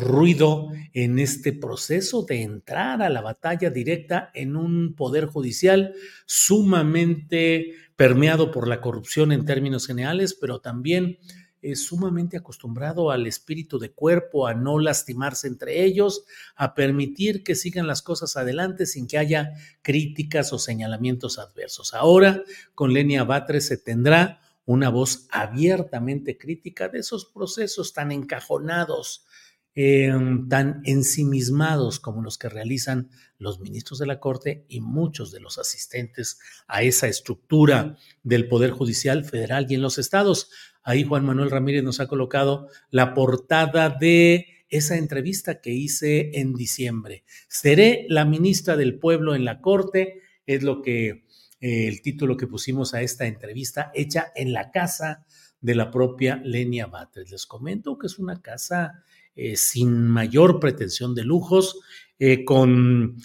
ruido 0.00 0.68
en 0.92 1.18
este 1.18 1.52
proceso 1.52 2.22
de 2.22 2.42
entrar 2.42 3.02
a 3.02 3.08
la 3.10 3.20
batalla 3.20 3.70
directa 3.70 4.30
en 4.34 4.56
un 4.56 4.94
poder 4.94 5.26
judicial 5.26 5.94
sumamente 6.26 7.72
permeado 7.96 8.50
por 8.50 8.66
la 8.66 8.80
corrupción 8.80 9.30
en 9.32 9.44
términos 9.44 9.86
generales, 9.86 10.34
pero 10.34 10.60
también 10.60 11.18
es 11.62 11.84
sumamente 11.84 12.36
acostumbrado 12.36 13.10
al 13.10 13.26
espíritu 13.26 13.78
de 13.78 13.92
cuerpo, 13.92 14.46
a 14.46 14.54
no 14.54 14.78
lastimarse 14.78 15.46
entre 15.46 15.84
ellos, 15.84 16.24
a 16.56 16.74
permitir 16.74 17.44
que 17.44 17.54
sigan 17.54 17.86
las 17.86 18.02
cosas 18.02 18.36
adelante 18.36 18.86
sin 18.86 19.06
que 19.06 19.18
haya 19.18 19.52
críticas 19.82 20.52
o 20.52 20.58
señalamientos 20.58 21.38
adversos. 21.38 21.92
Ahora, 21.94 22.42
con 22.74 22.92
Lenia 22.94 23.24
Batres 23.24 23.66
se 23.66 23.76
tendrá 23.76 24.40
una 24.64 24.88
voz 24.88 25.26
abiertamente 25.30 26.38
crítica 26.38 26.88
de 26.88 27.00
esos 27.00 27.26
procesos 27.26 27.92
tan 27.92 28.12
encajonados, 28.12 29.26
em, 29.74 30.48
tan 30.48 30.82
ensimismados 30.84 32.00
como 32.00 32.22
los 32.22 32.38
que 32.38 32.48
realizan 32.48 33.10
los 33.38 33.60
ministros 33.60 33.98
de 33.98 34.06
la 34.06 34.20
Corte 34.20 34.64
y 34.68 34.80
muchos 34.80 35.32
de 35.32 35.40
los 35.40 35.58
asistentes 35.58 36.38
a 36.66 36.82
esa 36.82 37.08
estructura 37.08 37.96
del 38.22 38.48
Poder 38.48 38.70
Judicial 38.70 39.24
federal 39.24 39.66
y 39.68 39.74
en 39.74 39.82
los 39.82 39.98
estados. 39.98 40.50
Ahí 40.82 41.04
Juan 41.04 41.24
Manuel 41.24 41.50
Ramírez 41.50 41.82
nos 41.82 42.00
ha 42.00 42.08
colocado 42.08 42.68
la 42.90 43.14
portada 43.14 43.90
de 43.90 44.46
esa 44.70 44.96
entrevista 44.96 45.60
que 45.60 45.72
hice 45.72 46.30
en 46.34 46.54
diciembre. 46.54 47.24
Seré 47.48 48.06
la 48.08 48.24
ministra 48.24 48.76
del 48.76 48.98
pueblo 48.98 49.34
en 49.34 49.44
la 49.44 49.60
Corte, 49.60 50.20
es 50.46 50.62
lo 50.62 50.80
que 50.80 51.24
eh, 51.60 51.88
el 51.88 52.00
título 52.02 52.36
que 52.36 52.46
pusimos 52.46 52.94
a 52.94 53.02
esta 53.02 53.26
entrevista, 53.26 53.90
hecha 53.94 54.32
en 54.34 54.52
la 54.52 54.70
casa 54.70 55.26
de 55.60 55.74
la 55.74 55.90
propia 55.90 56.40
Lenia 56.42 56.86
Batres. 56.86 57.30
Les 57.30 57.46
comento 57.46 57.98
que 57.98 58.06
es 58.06 58.18
una 58.18 58.40
casa 58.40 59.02
eh, 59.34 59.56
sin 59.56 60.08
mayor 60.08 60.60
pretensión 60.60 61.14
de 61.14 61.24
lujos, 61.24 61.80
eh, 62.18 62.44
con 62.44 63.16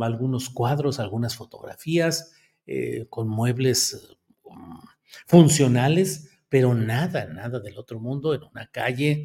algunos 0.00 0.50
cuadros, 0.50 1.00
algunas 1.00 1.34
fotografías, 1.36 2.32
con 3.08 3.26
muebles 3.28 4.16
um, 4.42 4.80
funcionales, 5.26 6.30
pero 6.54 6.74
nada, 6.74 7.26
nada 7.26 7.58
del 7.58 7.78
otro 7.78 7.98
mundo, 7.98 8.34
en 8.34 8.42
una 8.44 8.70
calle 8.70 9.24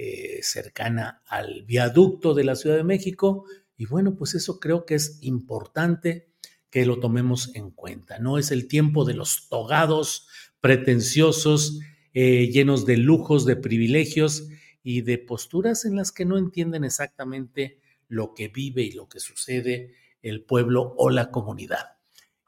eh, 0.00 0.38
cercana 0.42 1.22
al 1.26 1.64
viaducto 1.64 2.34
de 2.34 2.44
la 2.44 2.54
Ciudad 2.54 2.76
de 2.76 2.84
México. 2.84 3.46
Y 3.76 3.86
bueno, 3.86 4.14
pues 4.14 4.36
eso 4.36 4.60
creo 4.60 4.86
que 4.86 4.94
es 4.94 5.18
importante 5.22 6.28
que 6.70 6.86
lo 6.86 7.00
tomemos 7.00 7.52
en 7.56 7.72
cuenta. 7.72 8.20
No 8.20 8.38
es 8.38 8.52
el 8.52 8.68
tiempo 8.68 9.04
de 9.04 9.14
los 9.14 9.48
togados 9.48 10.28
pretenciosos, 10.60 11.80
eh, 12.14 12.48
llenos 12.52 12.86
de 12.86 12.96
lujos, 12.96 13.44
de 13.44 13.56
privilegios 13.56 14.46
y 14.82 15.02
de 15.02 15.18
posturas 15.18 15.84
en 15.84 15.96
las 15.96 16.12
que 16.12 16.24
no 16.24 16.38
entienden 16.38 16.84
exactamente 16.84 17.78
lo 18.08 18.34
que 18.34 18.48
vive 18.48 18.82
y 18.82 18.92
lo 18.92 19.08
que 19.08 19.20
sucede 19.20 19.94
el 20.22 20.42
pueblo 20.42 20.94
o 20.96 21.10
la 21.10 21.30
comunidad. 21.30 21.98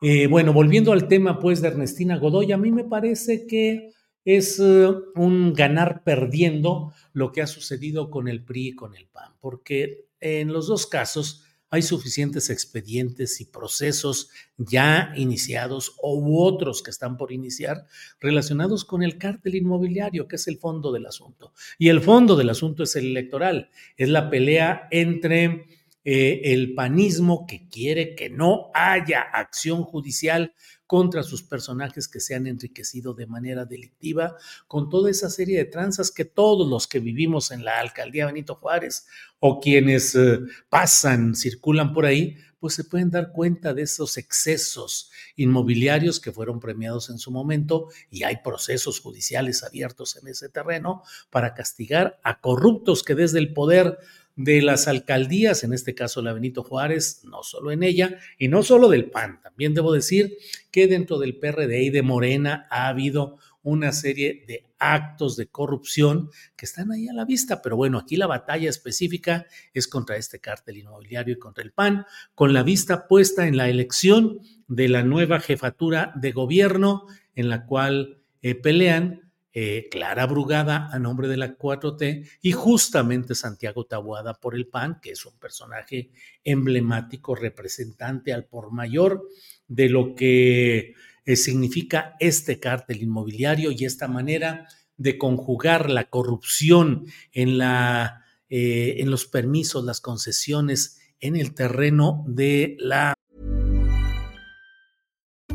Eh, 0.02 0.26
bueno, 0.26 0.52
volviendo 0.52 0.92
al 0.92 1.08
tema 1.08 1.38
pues 1.38 1.60
de 1.60 1.68
Ernestina 1.68 2.16
Godoy, 2.16 2.52
a 2.52 2.56
mí 2.56 2.72
me 2.72 2.84
parece 2.84 3.46
que 3.46 3.92
es 4.24 4.58
eh, 4.58 4.88
un 5.14 5.52
ganar 5.52 6.02
perdiendo 6.04 6.92
lo 7.12 7.32
que 7.32 7.42
ha 7.42 7.46
sucedido 7.46 8.10
con 8.10 8.28
el 8.28 8.44
PRI 8.44 8.68
y 8.68 8.74
con 8.74 8.94
el 8.94 9.06
PAN, 9.06 9.34
porque 9.40 10.06
en 10.20 10.52
los 10.52 10.68
dos 10.68 10.86
casos 10.86 11.44
hay 11.70 11.82
suficientes 11.82 12.50
expedientes 12.50 13.40
y 13.40 13.44
procesos 13.44 14.30
ya 14.56 15.12
iniciados 15.16 15.94
u 16.02 16.42
otros 16.42 16.82
que 16.82 16.90
están 16.90 17.16
por 17.16 17.32
iniciar 17.32 17.86
relacionados 18.20 18.84
con 18.84 19.02
el 19.02 19.18
cártel 19.18 19.54
inmobiliario, 19.54 20.26
que 20.26 20.36
es 20.36 20.48
el 20.48 20.58
fondo 20.58 20.92
del 20.92 21.06
asunto. 21.06 21.52
Y 21.78 21.88
el 21.88 22.00
fondo 22.00 22.36
del 22.36 22.50
asunto 22.50 22.82
es 22.82 22.96
el 22.96 23.06
electoral, 23.06 23.70
es 23.96 24.08
la 24.08 24.30
pelea 24.30 24.88
entre 24.90 25.79
eh, 26.04 26.40
el 26.44 26.74
panismo 26.74 27.46
que 27.46 27.68
quiere 27.68 28.14
que 28.14 28.30
no 28.30 28.70
haya 28.74 29.20
acción 29.20 29.82
judicial 29.82 30.54
contra 30.86 31.22
sus 31.22 31.42
personajes 31.44 32.08
que 32.08 32.18
se 32.18 32.34
han 32.34 32.46
enriquecido 32.46 33.14
de 33.14 33.26
manera 33.26 33.64
delictiva, 33.64 34.34
con 34.66 34.88
toda 34.88 35.08
esa 35.08 35.30
serie 35.30 35.58
de 35.58 35.66
tranzas 35.66 36.10
que 36.10 36.24
todos 36.24 36.68
los 36.68 36.88
que 36.88 36.98
vivimos 36.98 37.52
en 37.52 37.64
la 37.64 37.78
alcaldía 37.78 38.26
Benito 38.26 38.56
Juárez 38.56 39.06
o 39.38 39.60
quienes 39.60 40.16
eh, 40.16 40.40
pasan, 40.68 41.36
circulan 41.36 41.92
por 41.92 42.06
ahí, 42.06 42.36
pues 42.60 42.74
se 42.74 42.84
pueden 42.84 43.10
dar 43.10 43.32
cuenta 43.32 43.72
de 43.72 43.82
esos 43.82 44.18
excesos 44.18 45.10
inmobiliarios 45.36 46.20
que 46.20 46.32
fueron 46.32 46.60
premiados 46.60 47.08
en 47.08 47.18
su 47.18 47.30
momento 47.30 47.88
y 48.10 48.24
hay 48.24 48.38
procesos 48.44 49.00
judiciales 49.00 49.62
abiertos 49.64 50.16
en 50.16 50.28
ese 50.28 50.48
terreno 50.48 51.02
para 51.30 51.54
castigar 51.54 52.20
a 52.22 52.40
corruptos 52.40 53.02
que 53.02 53.14
desde 53.14 53.38
el 53.38 53.54
poder 53.54 53.98
de 54.42 54.62
las 54.62 54.88
alcaldías, 54.88 55.64
en 55.64 55.74
este 55.74 55.94
caso 55.94 56.22
la 56.22 56.32
Benito 56.32 56.62
Juárez, 56.62 57.22
no 57.24 57.42
solo 57.42 57.72
en 57.72 57.82
ella, 57.82 58.18
y 58.38 58.48
no 58.48 58.62
solo 58.62 58.88
del 58.88 59.10
PAN, 59.10 59.40
también 59.42 59.74
debo 59.74 59.92
decir 59.92 60.38
que 60.70 60.86
dentro 60.86 61.18
del 61.18 61.36
PRD 61.36 61.82
y 61.82 61.90
de 61.90 62.02
Morena 62.02 62.66
ha 62.70 62.88
habido 62.88 63.36
una 63.62 63.92
serie 63.92 64.44
de 64.48 64.64
actos 64.78 65.36
de 65.36 65.48
corrupción 65.48 66.30
que 66.56 66.64
están 66.64 66.90
ahí 66.90 67.06
a 67.08 67.12
la 67.12 67.26
vista, 67.26 67.60
pero 67.60 67.76
bueno, 67.76 67.98
aquí 67.98 68.16
la 68.16 68.26
batalla 68.26 68.70
específica 68.70 69.46
es 69.74 69.86
contra 69.86 70.16
este 70.16 70.40
cártel 70.40 70.78
inmobiliario 70.78 71.34
y 71.34 71.38
contra 71.38 71.62
el 71.62 71.72
PAN, 71.72 72.06
con 72.34 72.54
la 72.54 72.62
vista 72.62 73.06
puesta 73.06 73.46
en 73.46 73.58
la 73.58 73.68
elección 73.68 74.40
de 74.68 74.88
la 74.88 75.02
nueva 75.02 75.40
jefatura 75.40 76.12
de 76.16 76.32
gobierno 76.32 77.06
en 77.34 77.50
la 77.50 77.66
cual 77.66 78.22
eh, 78.40 78.54
pelean 78.54 79.29
eh, 79.52 79.88
Clara 79.90 80.26
Brugada 80.26 80.88
a 80.92 80.98
nombre 80.98 81.26
de 81.28 81.36
la 81.36 81.56
4T 81.56 82.28
y 82.42 82.52
justamente 82.52 83.34
Santiago 83.34 83.84
Tabuada 83.84 84.34
por 84.34 84.54
el 84.54 84.68
PAN, 84.68 85.00
que 85.02 85.10
es 85.10 85.26
un 85.26 85.38
personaje 85.38 86.10
emblemático, 86.44 87.34
representante 87.34 88.32
al 88.32 88.44
por 88.44 88.72
mayor 88.72 89.28
de 89.66 89.88
lo 89.88 90.14
que 90.14 90.94
eh, 91.24 91.36
significa 91.36 92.16
este 92.20 92.60
cártel 92.60 93.02
inmobiliario 93.02 93.70
y 93.70 93.84
esta 93.84 94.08
manera 94.08 94.68
de 94.96 95.16
conjugar 95.16 95.90
la 95.90 96.04
corrupción 96.04 97.06
en, 97.32 97.58
la, 97.58 98.24
eh, 98.48 98.96
en 98.98 99.10
los 99.10 99.26
permisos, 99.26 99.84
las 99.84 100.00
concesiones 100.00 101.00
en 101.20 101.36
el 101.36 101.54
terreno 101.54 102.24
de 102.26 102.76
la... 102.78 103.14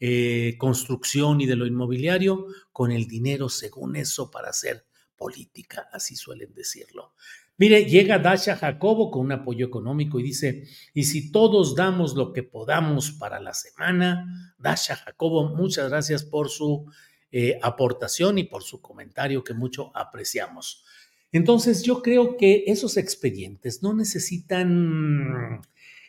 Eh, 0.00 0.54
construcción 0.58 1.40
y 1.40 1.46
de 1.46 1.56
lo 1.56 1.66
inmobiliario 1.66 2.46
con 2.70 2.92
el 2.92 3.08
dinero 3.08 3.48
según 3.48 3.96
eso 3.96 4.30
para 4.30 4.50
hacer 4.50 4.86
política, 5.16 5.88
así 5.92 6.14
suelen 6.14 6.54
decirlo. 6.54 7.14
Mire, 7.56 7.84
llega 7.86 8.20
Dasha 8.20 8.54
Jacobo 8.54 9.10
con 9.10 9.22
un 9.22 9.32
apoyo 9.32 9.66
económico 9.66 10.20
y 10.20 10.22
dice, 10.22 10.68
y 10.94 11.02
si 11.02 11.32
todos 11.32 11.74
damos 11.74 12.14
lo 12.14 12.32
que 12.32 12.44
podamos 12.44 13.10
para 13.10 13.40
la 13.40 13.52
semana, 13.52 14.54
Dasha 14.56 14.94
Jacobo, 14.94 15.56
muchas 15.56 15.90
gracias 15.90 16.22
por 16.22 16.48
su 16.48 16.86
eh, 17.32 17.58
aportación 17.60 18.38
y 18.38 18.44
por 18.44 18.62
su 18.62 18.80
comentario 18.80 19.42
que 19.42 19.54
mucho 19.54 19.90
apreciamos. 19.96 20.84
Entonces, 21.32 21.82
yo 21.82 22.00
creo 22.00 22.36
que 22.36 22.62
esos 22.68 22.96
expedientes 22.96 23.82
no 23.82 23.92
necesitan 23.92 25.60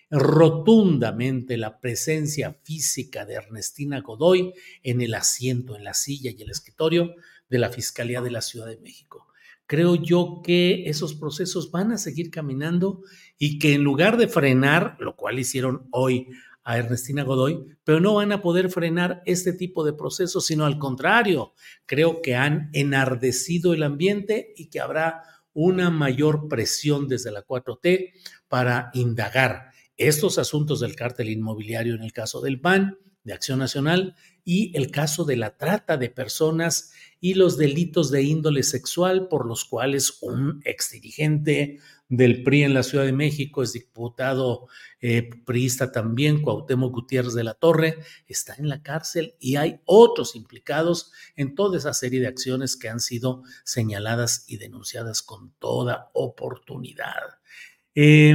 rotundamente 0.10 1.58
la 1.58 1.80
presencia 1.80 2.58
física 2.64 3.26
de 3.26 3.36
Ernestina 3.36 4.02
Godoy 4.02 4.54
en 4.84 5.02
el 5.02 5.14
asiento, 5.14 5.76
en 5.76 5.84
la 5.84 5.94
silla 5.94 6.32
y 6.32 6.42
el 6.42 6.50
escritorio 6.50 7.14
de 7.50 7.60
la 7.60 7.70
Fiscalía 7.70 8.22
de 8.22 8.32
la 8.32 8.42
Ciudad 8.42 8.68
de 8.68 8.80
México. 8.80 9.28
Creo 9.68 9.94
yo 9.94 10.42
que 10.44 10.90
esos 10.90 11.14
procesos 11.14 11.70
van 11.70 11.92
a 11.92 12.00
seguir 12.00 12.32
caminando 12.32 13.04
y 13.38 13.60
que 13.60 13.76
en 13.76 13.84
lugar 13.84 14.18
de 14.18 14.28
frenar, 14.28 14.98
lo 15.00 15.16
cual 15.16 15.38
hicieron 15.38 15.88
hoy 15.92 16.30
a 16.64 16.78
Ernestina 16.80 17.24
Godoy, 17.24 17.66
pero 17.84 18.00
no 18.00 18.16
van 18.16 18.32
a 18.32 18.42
poder 18.42 18.70
frenar 18.70 19.22
este 19.26 19.54
tipo 19.54 19.86
de 19.86 19.94
procesos, 19.94 20.46
sino 20.46 20.66
al 20.66 20.80
contrario, 20.80 21.54
creo 21.86 22.22
que 22.22 22.36
han 22.36 22.70
enardecido 22.74 23.74
el 23.74 23.84
ambiente 23.84 24.54
y 24.56 24.70
que 24.70 24.80
habrá 24.80 25.22
una 25.54 25.90
mayor 25.90 26.48
presión 26.48 27.08
desde 27.08 27.32
la 27.32 27.46
4T 27.46 28.14
para 28.48 28.90
indagar 28.94 29.69
estos 30.00 30.40
asuntos 30.40 30.80
del 30.80 30.96
cártel 30.96 31.30
inmobiliario 31.30 31.94
en 31.94 32.04
el 32.04 32.14
caso 32.14 32.42
del 32.42 32.60
PAN, 32.60 32.98
de 33.24 33.34
Acción 33.34 33.60
Nacional, 33.60 34.16
y 34.46 34.76
el 34.76 34.90
caso 34.90 35.26
de 35.26 35.36
la 35.36 35.58
trata 35.58 35.98
de 35.98 36.10
personas 36.10 36.92
y 37.20 37.36
los 37.36 37.58
delitos 37.58 38.10
de 38.10 38.24
índole 38.24 38.64
sexual 38.64 39.28
por 39.28 39.46
los 39.46 39.66
cuales 39.66 40.18
un 40.22 40.62
exdirigente 40.64 41.80
del 42.08 42.42
PRI 42.42 42.64
en 42.64 42.74
la 42.74 42.82
Ciudad 42.82 43.06
de 43.06 43.14
México, 43.14 43.62
es 43.62 43.74
diputado 43.74 44.68
eh, 45.02 45.30
priista 45.46 45.92
también, 45.92 46.42
Cuauhtémoc 46.42 46.92
Gutiérrez 46.92 47.34
de 47.34 47.44
la 47.44 47.54
Torre, 47.54 48.00
está 48.28 48.56
en 48.56 48.70
la 48.70 48.82
cárcel 48.82 49.36
y 49.40 49.58
hay 49.58 49.82
otros 49.86 50.36
implicados 50.36 51.12
en 51.36 51.54
toda 51.54 51.78
esa 51.78 51.94
serie 51.94 52.22
de 52.22 52.28
acciones 52.28 52.78
que 52.78 52.90
han 52.90 53.02
sido 53.02 53.44
señaladas 53.64 54.46
y 54.48 54.58
denunciadas 54.58 55.22
con 55.22 55.52
toda 55.60 56.10
oportunidad. 56.14 57.38
Eh, 57.94 58.34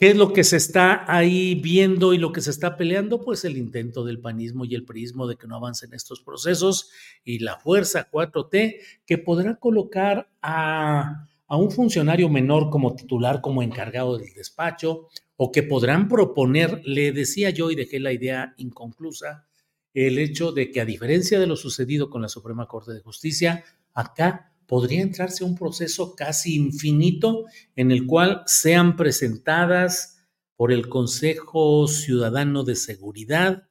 ¿Qué 0.00 0.08
es 0.08 0.16
lo 0.16 0.32
que 0.32 0.44
se 0.44 0.56
está 0.56 1.04
ahí 1.14 1.56
viendo 1.56 2.14
y 2.14 2.18
lo 2.18 2.32
que 2.32 2.40
se 2.40 2.48
está 2.48 2.78
peleando? 2.78 3.20
Pues 3.20 3.44
el 3.44 3.58
intento 3.58 4.02
del 4.02 4.18
panismo 4.18 4.64
y 4.64 4.74
el 4.74 4.86
prismo 4.86 5.26
de 5.26 5.36
que 5.36 5.46
no 5.46 5.56
avancen 5.56 5.92
estos 5.92 6.22
procesos 6.22 6.88
y 7.22 7.40
la 7.40 7.58
fuerza 7.58 8.08
4T 8.10 8.76
que 9.04 9.18
podrá 9.18 9.56
colocar 9.56 10.30
a, 10.40 11.28
a 11.46 11.56
un 11.58 11.70
funcionario 11.70 12.30
menor 12.30 12.70
como 12.70 12.94
titular, 12.94 13.42
como 13.42 13.62
encargado 13.62 14.16
del 14.16 14.32
despacho, 14.32 15.08
o 15.36 15.52
que 15.52 15.64
podrán 15.64 16.08
proponer, 16.08 16.80
le 16.86 17.12
decía 17.12 17.50
yo 17.50 17.70
y 17.70 17.74
dejé 17.74 18.00
la 18.00 18.14
idea 18.14 18.54
inconclusa, 18.56 19.48
el 19.92 20.18
hecho 20.18 20.50
de 20.52 20.70
que 20.70 20.80
a 20.80 20.86
diferencia 20.86 21.38
de 21.38 21.46
lo 21.46 21.56
sucedido 21.56 22.08
con 22.08 22.22
la 22.22 22.30
Suprema 22.30 22.66
Corte 22.66 22.94
de 22.94 23.00
Justicia, 23.00 23.64
acá 23.92 24.49
podría 24.70 25.02
entrarse 25.02 25.42
un 25.42 25.56
proceso 25.56 26.14
casi 26.14 26.54
infinito 26.54 27.46
en 27.74 27.90
el 27.90 28.06
cual 28.06 28.44
sean 28.46 28.94
presentadas 28.94 30.24
por 30.54 30.70
el 30.70 30.88
Consejo 30.88 31.88
Ciudadano 31.88 32.62
de 32.62 32.76
Seguridad 32.76 33.66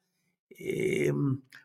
eh, 0.49 1.13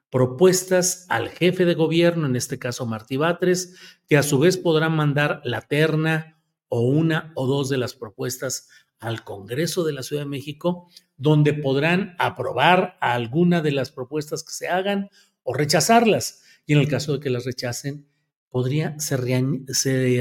propuestas 0.08 1.06
al 1.08 1.30
jefe 1.30 1.64
de 1.64 1.74
gobierno, 1.74 2.28
en 2.28 2.36
este 2.36 2.60
caso 2.60 2.86
Martí 2.86 3.16
Batres, 3.16 3.74
que 4.06 4.16
a 4.16 4.22
su 4.22 4.38
vez 4.38 4.56
podrán 4.56 4.94
mandar 4.94 5.40
la 5.42 5.62
terna 5.62 6.40
o 6.68 6.82
una 6.82 7.32
o 7.34 7.48
dos 7.48 7.68
de 7.68 7.78
las 7.78 7.94
propuestas 7.94 8.68
al 9.00 9.24
Congreso 9.24 9.82
de 9.82 9.94
la 9.94 10.04
Ciudad 10.04 10.22
de 10.22 10.28
México, 10.28 10.88
donde 11.16 11.54
podrán 11.54 12.14
aprobar 12.20 12.96
alguna 13.00 13.62
de 13.62 13.72
las 13.72 13.90
propuestas 13.90 14.44
que 14.44 14.52
se 14.52 14.68
hagan 14.68 15.10
o 15.42 15.54
rechazarlas. 15.54 16.44
Y 16.66 16.74
en 16.74 16.78
el 16.78 16.86
caso 16.86 17.14
de 17.14 17.18
que 17.18 17.30
las 17.30 17.44
rechacen, 17.44 18.06
podría, 18.54 18.94
se, 19.00 19.16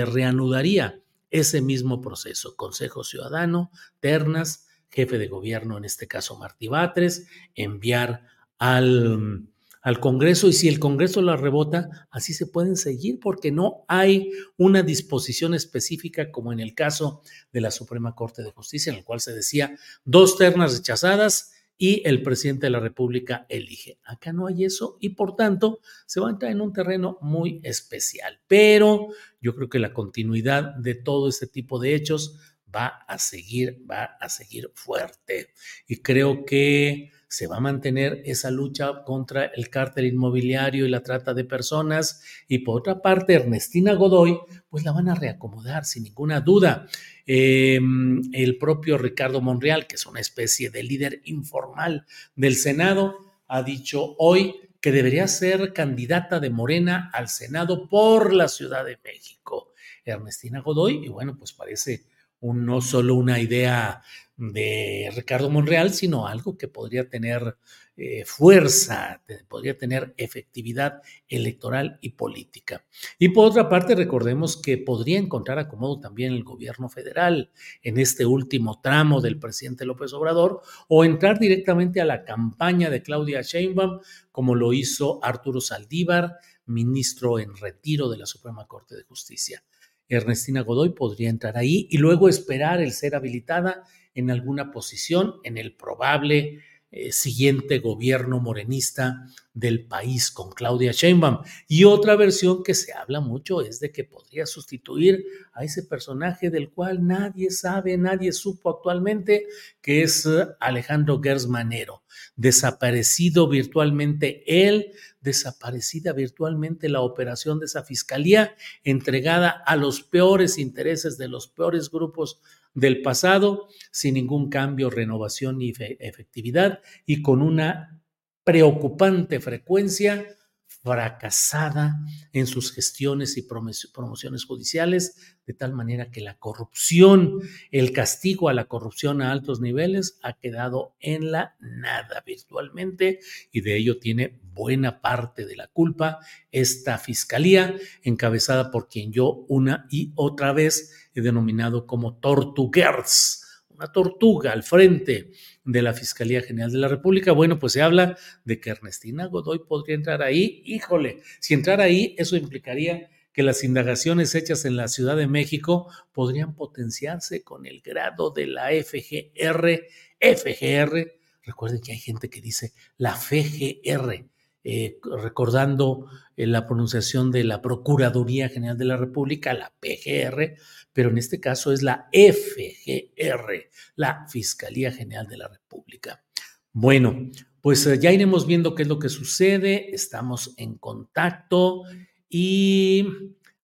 reanudaría 0.06 1.00
ese 1.30 1.62
mismo 1.62 2.02
proceso. 2.02 2.56
Consejo 2.56 3.04
Ciudadano, 3.04 3.70
ternas, 4.00 4.66
jefe 4.90 5.20
de 5.20 5.28
gobierno, 5.28 5.78
en 5.78 5.86
este 5.86 6.08
caso 6.08 6.36
Martí 6.40 6.68
Batres, 6.68 7.28
enviar 7.54 8.26
al, 8.58 9.46
al 9.84 10.00
Congreso 10.00 10.48
y 10.48 10.54
si 10.54 10.68
el 10.68 10.80
Congreso 10.80 11.22
la 11.22 11.36
rebota, 11.36 12.08
así 12.10 12.34
se 12.34 12.48
pueden 12.48 12.76
seguir 12.76 13.20
porque 13.20 13.52
no 13.52 13.86
hay 13.88 14.32
una 14.58 14.82
disposición 14.82 15.54
específica 15.54 16.32
como 16.32 16.52
en 16.52 16.60
el 16.60 16.74
caso 16.74 17.22
de 17.52 17.62
la 17.62 17.70
Suprema 17.70 18.16
Corte 18.16 18.42
de 18.42 18.50
Justicia, 18.50 18.92
en 18.92 18.98
el 18.98 19.06
cual 19.06 19.20
se 19.20 19.36
decía 19.36 19.78
dos 20.06 20.40
ternas 20.40 20.76
rechazadas 20.76 21.52
y 21.84 22.02
el 22.06 22.24
presidente 22.24 22.68
de 22.68 22.70
la 22.70 22.80
República 22.80 23.46
elige. 23.50 24.00
Acá 24.06 24.32
no 24.32 24.48
hay 24.48 24.64
eso 24.64 24.98
y 25.02 25.10
por 25.10 25.36
tanto 25.36 25.82
se 26.06 26.22
va 26.22 26.30
a 26.30 26.32
entrar 26.32 26.54
en 26.54 26.62
un 26.62 26.72
terreno 26.72 27.18
muy 27.20 27.60
especial. 27.62 28.40
Pero 28.48 29.10
yo 29.42 29.54
creo 29.54 29.68
que 29.68 29.80
la 29.80 29.92
continuidad 29.92 30.76
de 30.76 30.96
todo 30.96 31.28
este 31.28 31.46
tipo 31.46 31.80
de 31.80 31.94
hechos 31.94 32.40
va 32.74 32.88
a 33.06 33.18
seguir, 33.18 33.84
va 33.86 34.16
a 34.22 34.30
seguir 34.30 34.72
fuerte. 34.74 35.50
Y 35.86 35.98
creo 35.98 36.46
que 36.46 37.12
se 37.34 37.48
va 37.48 37.58
a 37.58 37.62
mantener 37.62 38.22
esa 38.26 38.52
lucha 38.52 39.04
contra 39.04 39.46
el 39.46 39.72
cártel 39.72 40.06
inmobiliario 40.06 40.86
y 40.86 40.90
la 40.90 41.02
trata 41.02 41.34
de 41.34 41.44
personas. 41.44 42.22
Y 42.48 42.60
por 42.60 42.78
otra 42.78 43.02
parte, 43.02 43.34
Ernestina 43.34 43.96
Godoy, 43.96 44.38
pues 44.70 44.86
la 44.86 44.92
van 44.92 45.10
a 45.10 45.16
reacomodar 45.16 45.84
sin 45.84 46.04
ninguna 46.04 46.42
duda. 46.42 46.86
Em, 47.26 48.22
el 48.34 48.60
propio 48.60 49.00
Ricardo 49.00 49.42
Monreal, 49.42 49.88
que 49.88 49.96
es 49.96 50.06
una 50.06 50.20
especie 50.20 50.70
de 50.70 50.84
líder 50.84 51.22
informal 51.24 52.06
del 52.36 52.56
Senado, 52.56 53.18
ha 53.48 53.64
dicho 53.64 54.16
hoy 54.20 54.54
que 54.80 54.92
debería 54.92 55.28
ser 55.28 55.74
candidata 55.74 56.40
de 56.40 56.52
Morena 56.52 57.10
al 57.14 57.30
Senado 57.30 57.90
por 57.90 58.32
la 58.32 58.48
Ciudad 58.48 58.86
de 58.86 59.00
México. 59.04 59.74
Ernestina 60.06 60.62
Godoy, 60.62 61.04
y 61.04 61.10
bueno, 61.10 61.36
pues 61.36 61.52
parece 61.52 62.06
no 62.44 62.82
solo 62.82 63.16
una 63.16 63.40
idea 63.40 64.04
de 64.36 65.12
Ricardo 65.16 65.50
Monreal, 65.50 65.94
sino 65.94 66.28
algo 66.28 66.58
que 66.58 66.68
podría 66.68 67.08
tener 67.08 67.58
eh, 67.96 68.26
fuerza, 68.26 69.22
podría 69.48 69.78
tener 69.78 70.16
efectividad 70.18 71.02
electoral 71.28 72.00
y 72.02 72.12
política. 72.12 72.84
Y 73.20 73.30
por 73.30 73.48
otra 73.48 73.70
parte, 73.70 73.94
recordemos 73.94 74.60
que 74.60 74.80
podría 74.80 75.20
encontrar 75.20 75.60
acomodo 75.60 76.00
también 76.00 76.34
el 76.34 76.44
gobierno 76.44 76.90
federal 76.90 77.52
en 77.84 78.00
este 78.00 78.26
último 78.26 78.82
tramo 78.82 79.22
del 79.22 79.40
presidente 79.40 79.86
López 79.86 80.12
Obrador 80.14 80.62
o 80.88 81.06
entrar 81.06 81.38
directamente 81.38 82.02
a 82.02 82.06
la 82.06 82.24
campaña 82.24 82.90
de 82.90 83.04
Claudia 83.04 83.42
Sheinbaum, 83.42 84.00
como 84.32 84.56
lo 84.56 84.74
hizo 84.74 85.24
Arturo 85.24 85.62
Saldívar, 85.62 86.38
ministro 86.66 87.38
en 87.38 87.56
retiro 87.56 88.10
de 88.10 88.18
la 88.18 88.26
Suprema 88.26 88.66
Corte 88.66 88.96
de 88.96 89.04
Justicia. 89.04 89.64
Ernestina 90.08 90.62
Godoy 90.62 90.90
podría 90.90 91.30
entrar 91.30 91.58
ahí 91.58 91.88
y 91.90 91.98
luego 91.98 92.28
esperar 92.28 92.82
el 92.82 92.92
ser 92.92 93.16
habilitada 93.16 93.84
en 94.16 94.32
alguna 94.32 94.72
posición 94.72 95.36
en 95.44 95.58
el 95.58 95.76
probable 95.76 96.62
eh, 96.96 97.12
siguiente 97.12 97.80
gobierno 97.80 98.40
morenista 98.40 99.26
del 99.52 99.88
país 99.88 100.30
con 100.30 100.52
Claudia 100.52 100.92
Sheinbaum. 100.92 101.40
Y 101.68 101.86
otra 101.86 102.16
versión 102.16 102.62
que 102.62 102.76
se 102.76 102.94
habla 102.94 103.20
mucho 103.20 103.62
es 103.62 103.80
de 103.80 103.92
que 103.92 104.04
podría 104.04 104.46
sustituir 104.46 105.26
a 105.54 105.64
ese 105.64 105.82
personaje 105.82 106.52
del 106.52 106.70
cual 106.70 107.08
nadie 107.08 107.50
sabe, 107.50 107.98
nadie 107.98 108.32
supo 108.32 108.70
actualmente, 108.70 109.48
que 109.82 110.04
es 110.04 110.28
eh, 110.28 110.46
Alejandro 110.60 111.20
Gersmanero, 111.20 112.03
desaparecido 112.36 113.48
virtualmente 113.48 114.68
él, 114.68 114.92
desaparecida 115.22 116.14
virtualmente 116.14 116.90
la 116.90 117.02
operación 117.02 117.60
de 117.60 117.66
esa 117.66 117.84
fiscalía, 117.84 118.56
entregada 118.84 119.50
a 119.50 119.76
los 119.76 120.02
peores 120.02 120.58
intereses 120.58 121.18
de 121.18 121.28
los 121.28 121.48
peores 121.48 121.90
grupos 121.90 122.40
del 122.74 123.02
pasado 123.02 123.68
sin 123.92 124.16
ningún 124.16 124.50
cambio, 124.50 124.90
renovación 124.90 125.60
ni 125.60 125.74
efectividad 126.00 126.82
y 127.06 127.22
con 127.22 127.42
una 127.42 128.02
preocupante 128.44 129.40
frecuencia 129.40 130.38
fracasada 130.82 131.98
en 132.32 132.48
sus 132.48 132.72
gestiones 132.72 133.38
y 133.38 133.44
promociones 133.44 134.46
judiciales, 134.46 135.38
de 135.46 135.54
tal 135.54 135.74
manera 135.74 136.10
que 136.10 136.22
la 136.22 136.38
corrupción, 136.38 137.40
el 137.72 137.92
castigo 137.92 138.50
a 138.50 138.54
la 138.54 138.66
corrupción 138.66 139.22
a 139.22 139.32
altos 139.32 139.60
niveles 139.60 140.20
ha 140.24 140.34
quedado 140.34 140.96
en 141.00 141.32
la 141.32 141.56
nada 141.60 142.24
virtualmente 142.26 143.20
y 143.52 143.62
de 143.62 143.78
ello 143.78 144.00
tiene 144.00 144.40
buena 144.54 145.02
parte 145.02 145.46
de 145.46 145.56
la 145.56 145.68
culpa 145.68 146.20
esta 146.52 146.98
fiscalía 146.98 147.76
encabezada 148.04 148.72
por 148.72 148.88
quien 148.88 149.12
yo 149.12 149.46
una 149.50 149.86
y 149.90 150.14
otra 150.16 150.54
vez 150.54 151.10
he 151.14 151.22
denominado 151.22 151.86
como 151.88 152.18
Tortuguers 152.18 153.43
tortuga 153.92 154.52
al 154.52 154.64
frente 154.64 155.32
de 155.64 155.82
la 155.82 155.94
Fiscalía 155.94 156.42
General 156.42 156.72
de 156.72 156.78
la 156.78 156.88
República. 156.88 157.32
Bueno, 157.32 157.60
pues 157.60 157.74
se 157.74 157.82
habla 157.82 158.18
de 158.46 158.60
que 158.60 158.70
Ernestina 158.70 159.26
Godoy 159.26 159.60
podría 159.68 159.96
entrar 159.96 160.22
ahí. 160.22 160.62
Híjole, 160.66 161.22
si 161.40 161.54
entrara 161.54 161.86
ahí, 161.86 162.16
eso 162.18 162.36
implicaría 162.36 163.10
que 163.34 163.44
las 163.44 163.64
indagaciones 163.64 164.36
hechas 164.36 164.64
en 164.66 164.78
la 164.78 164.88
Ciudad 164.88 165.18
de 165.18 165.28
México 165.28 165.92
podrían 166.12 166.56
potenciarse 166.56 167.44
con 167.44 167.66
el 167.66 167.82
grado 167.82 168.30
de 168.30 168.48
la 168.48 168.70
FGR. 168.70 169.88
FGR, 170.20 171.14
recuerden 171.42 171.82
que 171.82 171.92
hay 171.92 171.98
gente 171.98 172.30
que 172.30 172.42
dice 172.42 172.74
la 172.98 173.16
FGR, 173.16 174.30
eh, 174.66 174.98
recordando 175.04 176.06
eh, 176.38 176.48
la 176.48 176.66
pronunciación 176.66 177.32
de 177.32 177.44
la 177.44 177.62
Procuraduría 177.62 178.48
General 178.48 178.78
de 178.78 178.86
la 178.86 178.96
República, 178.96 179.54
la 179.54 179.74
PGR, 179.78 180.56
pero 180.94 181.10
en 181.10 181.18
este 181.18 181.42
caso 181.42 181.74
es 181.74 181.82
la 181.82 182.08
FGR, 182.14 183.70
la 183.96 184.26
Fiscalía 184.30 184.94
General 184.94 185.28
de 185.28 185.38
la 185.38 185.50
República. 185.50 186.24
Bueno, 186.72 187.30
pues 187.60 187.86
eh, 187.88 188.00
ya 188.00 188.14
iremos 188.14 188.48
viendo 188.48 188.74
qué 188.74 188.84
es 188.84 188.88
lo 188.88 189.00
que 189.00 189.10
sucede, 189.10 189.94
estamos 189.94 190.54
en 190.56 190.78
contacto 190.78 191.84
y 192.30 193.06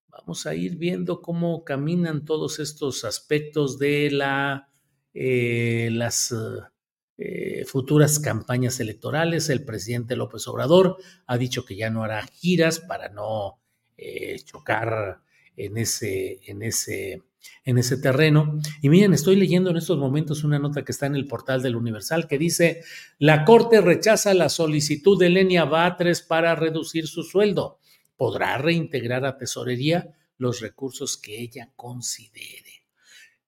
vamos 0.09 0.45
a 0.47 0.53
ir 0.53 0.75
viendo 0.75 1.21
cómo 1.21 1.63
caminan 1.63 2.25
todos 2.25 2.59
estos 2.59 3.05
aspectos 3.05 3.79
de 3.79 4.11
la, 4.11 4.69
las 5.13 6.33
eh, 7.21 7.65
futuras 7.65 8.17
campañas 8.17 8.79
electorales. 8.79 9.49
El 9.49 9.65
presidente 9.65 10.15
López 10.15 10.47
Obrador 10.47 10.95
ha 11.27 11.37
dicho 11.37 11.65
que 11.65 11.75
ya 11.75 11.89
no 11.89 12.01
hará 12.01 12.25
giras 12.25 12.79
para 12.79 13.09
no 13.09 13.59
eh, 13.97 14.39
chocar 14.45 15.19
en 15.57 15.77
ese, 15.77 16.39
en, 16.49 16.63
ese, 16.63 17.23
en 17.65 17.77
ese 17.77 17.97
terreno. 17.97 18.61
Y 18.81 18.87
miren, 18.87 19.13
estoy 19.13 19.35
leyendo 19.35 19.69
en 19.69 19.75
estos 19.75 19.97
momentos 19.97 20.45
una 20.45 20.59
nota 20.59 20.85
que 20.85 20.93
está 20.93 21.07
en 21.07 21.15
el 21.15 21.27
portal 21.27 21.61
del 21.61 21.75
Universal 21.75 22.25
que 22.25 22.37
dice, 22.37 22.83
la 23.17 23.43
Corte 23.43 23.81
rechaza 23.81 24.33
la 24.33 24.47
solicitud 24.47 25.19
de 25.19 25.29
Lenia 25.29 25.65
Batres 25.65 26.21
para 26.21 26.55
reducir 26.55 27.07
su 27.07 27.23
sueldo. 27.23 27.79
Podrá 28.15 28.57
reintegrar 28.57 29.25
a 29.25 29.37
tesorería 29.37 30.15
los 30.37 30.61
recursos 30.61 31.17
que 31.17 31.41
ella 31.41 31.73
considere. 31.75 32.85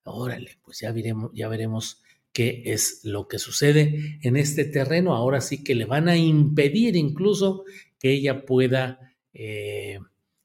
Órale, 0.04 0.58
pues 0.62 0.82
ya 0.82 0.92
veremos, 0.92 1.32
ya 1.34 1.48
veremos 1.48 2.02
qué 2.34 2.64
es 2.66 3.02
lo 3.04 3.28
que 3.28 3.40
sucede 3.40 4.20
en 4.22 4.38
este 4.38 4.66
terreno. 4.66 5.16
Ahora 5.16 5.42
sí 5.42 5.64
que 5.64 5.76
le 5.76 5.86
van 5.86 6.08
a 6.08 6.18
impedir 6.18 6.96
incluso 6.96 7.66
que 8.00 8.12
ella 8.12 8.46
pueda, 8.46 9.16
eh, 9.34 10.00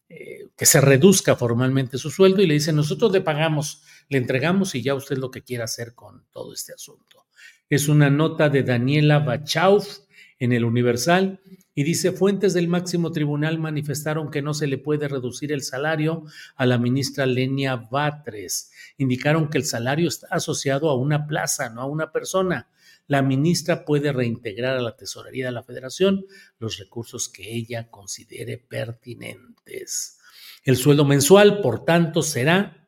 eh, 0.09 0.49
que 0.57 0.67
se 0.67 0.81
reduzca 0.81 1.37
formalmente 1.37 1.99
su 1.99 2.11
sueldo 2.11 2.43
y 2.43 2.47
le 2.47 2.55
dicen, 2.55 2.77
nosotros 2.77 3.13
le 3.13 3.21
pagamos, 3.21 3.83
le 4.09 4.19
entregamos 4.19 4.75
y 4.75 4.83
ya 4.83 4.95
usted 4.95 5.19
lo 5.19 5.31
que 5.31 5.43
quiera 5.43 5.65
hacer 5.65 5.95
con 5.95 6.25
todo 6.31 6.53
este 6.53 6.73
asunto. 6.73 7.27
Es 7.69 7.89
una 7.89 8.11
nota 8.11 8.49
de 8.49 8.63
Daniela 8.63 9.19
Bachauf 9.19 10.06
en 10.39 10.53
el 10.53 10.65
Universal 10.65 11.41
y 11.75 11.85
dice, 11.85 12.13
fuentes 12.13 12.55
del 12.55 12.69
máximo 12.69 13.13
tribunal 13.13 13.59
manifestaron 13.59 14.31
que 14.31 14.43
no 14.43 14.55
se 14.55 14.67
le 14.67 14.79
puede 14.79 15.09
reducir 15.09 15.53
el 15.53 15.63
salario 15.63 16.25
a 16.57 16.65
la 16.65 16.79
ministra 16.79 17.27
Lenia 17.27 17.77
Batres. 17.77 18.71
Indicaron 18.97 19.51
que 19.51 19.59
el 19.59 19.65
salario 19.65 20.09
está 20.09 20.29
asociado 20.31 20.89
a 20.89 20.97
una 20.97 21.27
plaza, 21.27 21.69
no 21.69 21.83
a 21.83 21.87
una 21.87 22.13
persona. 22.13 22.71
La 23.07 23.23
ministra 23.23 23.85
puede 23.85 24.13
reintegrar 24.13 24.77
a 24.77 24.83
la 24.83 24.97
tesorería 24.97 25.47
de 25.47 25.53
la 25.53 25.63
federación 25.63 26.27
los 26.59 26.79
recursos 26.79 27.29
que 27.29 27.55
ella 27.55 27.89
considere 27.91 28.59
pertinentes. 28.59 30.19
El 30.65 30.77
sueldo 30.77 31.05
mensual, 31.05 31.61
por 31.61 31.85
tanto, 31.85 32.23
será 32.23 32.85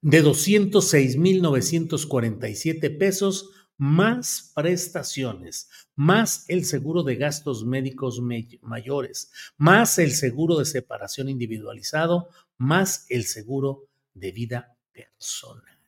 de 0.00 0.22
206.947 0.22 2.96
pesos 2.96 3.50
más 3.78 4.52
prestaciones, 4.54 5.70
más 5.94 6.44
el 6.48 6.64
seguro 6.64 7.04
de 7.04 7.16
gastos 7.16 7.64
médicos 7.64 8.20
mayores, 8.60 9.30
más 9.56 9.98
el 9.98 10.10
seguro 10.10 10.58
de 10.58 10.64
separación 10.64 11.28
individualizado, 11.28 12.28
más 12.58 13.06
el 13.08 13.24
seguro 13.24 13.88
de 14.14 14.32
vida 14.32 14.76
personal. 14.92 15.78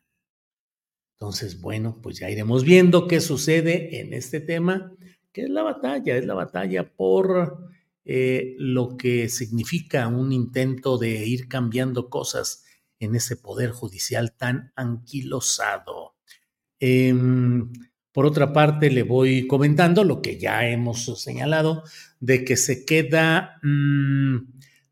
Entonces, 1.19 1.61
bueno, 1.61 1.99
pues 2.01 2.17
ya 2.17 2.29
iremos 2.29 2.63
viendo 2.63 3.07
qué 3.07 3.21
sucede 3.21 3.99
en 3.99 4.13
este 4.13 4.39
tema, 4.39 4.95
que 5.31 5.43
es 5.43 5.49
la 5.49 5.61
batalla, 5.61 6.15
es 6.17 6.25
la 6.25 6.33
batalla 6.33 6.95
por 6.95 7.69
eh, 8.05 8.55
lo 8.57 8.97
que 8.97 9.29
significa 9.29 10.07
un 10.07 10.31
intento 10.31 10.97
de 10.97 11.27
ir 11.27 11.47
cambiando 11.47 12.09
cosas 12.09 12.65
en 12.99 13.15
ese 13.15 13.35
poder 13.35 13.71
judicial 13.71 14.33
tan 14.35 14.71
anquilosado. 14.75 16.15
Em, 16.81 17.71
Por 18.13 18.25
otra 18.25 18.51
parte, 18.51 18.91
le 18.91 19.03
voy 19.03 19.47
comentando 19.47 20.03
lo 20.03 20.21
que 20.21 20.37
ya 20.37 20.67
hemos 20.67 21.05
señalado, 21.21 21.83
de 22.19 22.43
que 22.43 22.57
se 22.57 22.83
queda, 22.85 23.57
mmm, 23.63 24.37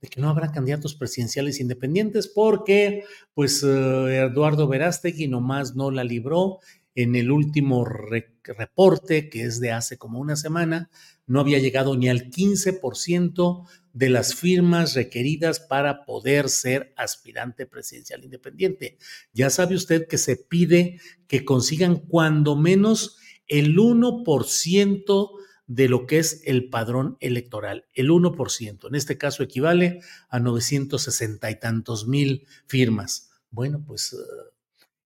de 0.02 0.08
que 0.08 0.22
no 0.22 0.30
habrá 0.30 0.54
candidatos 0.54 0.96
presidenciales 0.96 1.60
independientes 1.60 2.30
porque, 2.30 3.04
pues, 3.34 3.62
eh, 3.64 4.22
Eduardo 4.32 4.70
Verástegui 4.70 5.28
nomás 5.28 5.76
no 5.76 5.92
la 5.92 6.06
libró 6.06 6.60
en 6.96 7.16
el 7.16 7.32
último 7.32 7.86
re 7.86 8.36
reporte, 8.44 9.30
que 9.30 9.44
es 9.44 9.60
de 9.60 9.72
hace 9.72 9.98
como 9.98 10.20
una 10.20 10.36
semana, 10.36 10.90
no 11.28 11.40
había 11.40 11.60
llegado 11.60 11.96
ni 11.96 12.10
al 12.10 12.32
15% 12.32 13.68
de 13.94 14.10
las 14.10 14.34
firmas 14.34 14.96
requeridas 14.96 15.60
para 15.60 16.04
poder 16.06 16.50
ser 16.50 16.94
aspirante 16.98 17.68
presidencial 17.68 18.24
independiente. 18.24 18.98
Ya 19.34 19.50
sabe 19.52 19.76
usted 19.76 20.08
que 20.08 20.18
se 20.18 20.36
pide 20.36 21.00
que 21.28 21.46
consigan 21.46 21.98
cuando 21.98 22.56
menos 22.56 23.18
el 23.48 23.78
1% 23.78 25.30
de 25.68 25.88
lo 25.88 26.08
que 26.08 26.18
es 26.18 26.42
el 26.46 26.70
padrón 26.70 27.18
electoral, 27.20 27.86
el 27.94 28.10
1%. 28.10 28.88
En 28.88 28.96
este 28.96 29.20
caso 29.20 29.44
equivale 29.44 30.02
a 30.30 30.40
960 30.40 31.52
y 31.52 31.60
tantos 31.60 32.08
mil 32.08 32.48
firmas. 32.66 33.30
Bueno, 33.52 33.84
pues 33.86 34.16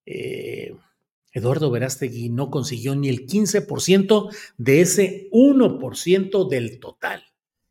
eh, 0.05 0.73
Eduardo 1.33 1.71
Verástegui 1.71 2.29
no 2.29 2.49
consiguió 2.49 2.95
ni 2.95 3.09
el 3.09 3.25
15% 3.25 4.33
de 4.57 4.81
ese 4.81 5.29
1% 5.31 6.47
del 6.47 6.79
total. 6.79 7.23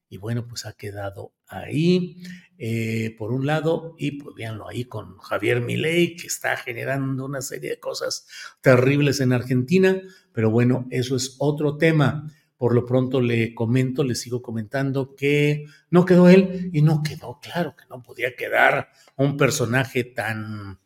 Y 0.08 0.18
bueno, 0.18 0.46
pues 0.46 0.66
ha 0.66 0.74
quedado 0.74 1.32
ahí, 1.46 2.22
eh, 2.58 3.14
por 3.16 3.32
un 3.32 3.46
lado, 3.46 3.94
y 3.96 4.12
pues 4.12 4.34
véanlo 4.36 4.68
ahí 4.68 4.84
con 4.84 5.16
Javier 5.18 5.62
Milei, 5.62 6.16
que 6.16 6.26
está 6.26 6.56
generando 6.56 7.24
una 7.24 7.40
serie 7.40 7.70
de 7.70 7.80
cosas 7.80 8.26
terribles 8.60 9.20
en 9.20 9.32
Argentina, 9.32 10.02
pero 10.32 10.50
bueno, 10.50 10.86
eso 10.90 11.16
es 11.16 11.36
otro 11.38 11.78
tema. 11.78 12.30
Por 12.58 12.74
lo 12.74 12.84
pronto 12.84 13.20
le 13.20 13.54
comento, 13.54 14.04
le 14.04 14.14
sigo 14.14 14.42
comentando 14.42 15.16
que 15.16 15.64
no 15.90 16.04
quedó 16.04 16.28
él 16.28 16.70
y 16.72 16.82
no 16.82 17.02
quedó, 17.02 17.40
claro 17.40 17.74
que 17.74 17.84
no 17.88 18.02
podía 18.02 18.36
quedar 18.36 18.90
un 19.16 19.36
personaje 19.36 20.04
tan 20.04 20.78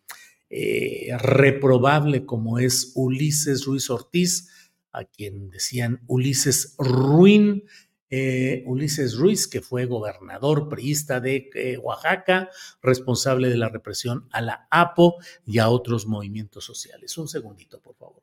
eh, 0.49 1.17
reprobable 1.19 2.25
como 2.25 2.59
es 2.59 2.93
Ulises 2.95 3.65
Ruiz 3.65 3.91
Ortiz, 3.91 4.49
a 4.93 5.05
quien 5.05 5.51
decían 5.51 6.03
Ulises 6.07 6.75
Ruin, 6.79 7.65
eh, 8.09 8.63
Ulises 8.67 9.17
Ruiz, 9.17 9.49
que 9.49 9.61
fue 9.61 9.87
gobernador 9.87 10.69
priista 10.69 11.21
de 11.21 11.51
eh, 11.55 11.77
Oaxaca, 11.79 12.51
responsable 12.81 13.49
de 13.49 13.57
la 13.57 13.69
represión 13.69 14.29
a 14.31 14.41
la 14.41 14.69
APO 14.71 15.17
y 15.45 15.59
a 15.59 15.69
otros 15.69 16.07
movimientos 16.07 16.65
sociales. 16.65 17.19
Un 17.19 17.29
segundito, 17.29 17.81
por 17.81 17.97
favor. 17.97 18.23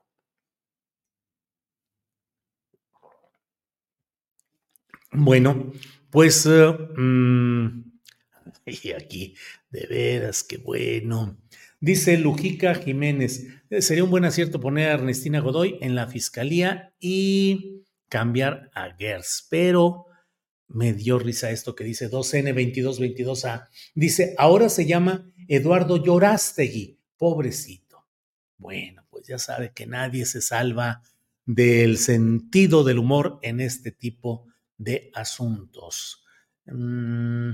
Bueno, 5.12 5.72
pues, 6.10 6.48
mm, 6.48 7.68
y 8.66 8.92
aquí, 8.94 9.36
de 9.70 9.88
veras, 9.88 10.44
qué 10.44 10.58
bueno. 10.58 11.43
Dice 11.84 12.18
Lujica 12.18 12.76
Jiménez, 12.76 13.46
eh, 13.70 13.82
sería 13.82 14.06
un 14.06 14.10
buen 14.10 14.24
acierto 14.24 14.62
poner 14.62 14.88
a 14.88 14.94
Ernestina 14.94 15.42
Godoy 15.42 15.80
en 15.82 15.96
la 15.96 16.08
fiscalía 16.08 16.94
y 16.98 17.84
cambiar 18.08 18.72
a 18.74 18.96
Gers, 18.98 19.48
pero 19.50 20.06
me 20.70 20.94
dio 20.94 21.20
risa 21.20 21.52
esto 21.52 21.76
que 21.76 21.84
dice 21.84 22.10
2N2222A. 22.10 23.68
Dice, 23.96 24.34
ahora 24.38 24.70
se 24.70 24.86
llama 24.86 25.30
Eduardo 25.50 26.02
Llorástegui, 26.02 27.02
pobrecito. 27.18 28.08
Bueno, 28.58 29.06
pues 29.10 29.28
ya 29.28 29.38
sabe 29.38 29.74
que 29.74 29.86
nadie 29.86 30.26
se 30.26 30.40
salva 30.40 31.02
del 31.46 31.98
sentido 31.98 32.86
del 32.86 33.00
humor 33.00 33.40
en 33.42 33.60
este 33.60 33.92
tipo 33.92 34.48
de 34.78 35.12
asuntos. 35.14 36.24
Mm, 36.66 37.52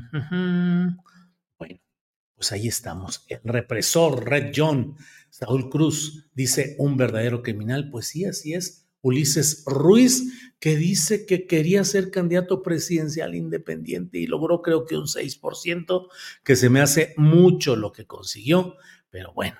pues 2.39 2.54
ahí 2.54 2.69
estamos. 2.69 3.25
El 3.28 3.41
represor 3.43 4.23
Red 4.23 4.54
John, 4.56 4.95
Saúl 5.30 5.69
Cruz, 5.69 6.30
dice 6.34 6.78
un 6.80 6.95
verdadero 6.95 7.43
criminal. 7.43 7.89
Pues 7.89 8.08
sí, 8.08 8.23
así 8.23 8.54
es. 8.54 8.88
Ulises 9.02 9.65
Ruiz, 9.65 10.54
que 10.58 10.78
dice 10.78 11.25
que 11.25 11.47
quería 11.47 11.84
ser 11.84 12.12
candidato 12.12 12.63
presidencial 12.63 13.36
independiente 13.36 14.19
y 14.19 14.25
logró 14.25 14.62
creo 14.62 14.86
que 14.86 14.95
un 14.95 15.08
6%, 15.08 16.08
que 16.41 16.56
se 16.56 16.69
me 16.69 16.80
hace 16.80 17.13
mucho 17.17 17.75
lo 17.75 17.91
que 17.91 18.08
consiguió, 18.08 18.78
pero 19.10 19.34
bueno, 19.34 19.58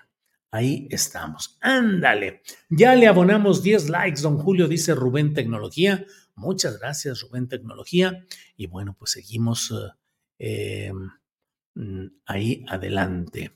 ahí 0.50 0.88
estamos. 0.90 1.58
Ándale, 1.60 2.44
ya 2.70 2.96
le 2.96 3.08
abonamos 3.08 3.62
10 3.62 3.90
likes, 3.90 4.22
don 4.22 4.38
Julio, 4.38 4.70
dice 4.70 4.96
Rubén 4.96 5.34
Tecnología. 5.34 6.06
Muchas 6.34 6.80
gracias, 6.80 7.20
Rubén 7.24 7.50
Tecnología. 7.50 8.26
Y 8.56 8.68
bueno, 8.68 8.96
pues 8.98 9.12
seguimos 9.12 9.74
eh, 10.38 10.86
em, 10.88 11.10
ahí 12.26 12.66
adelante. 12.68 13.52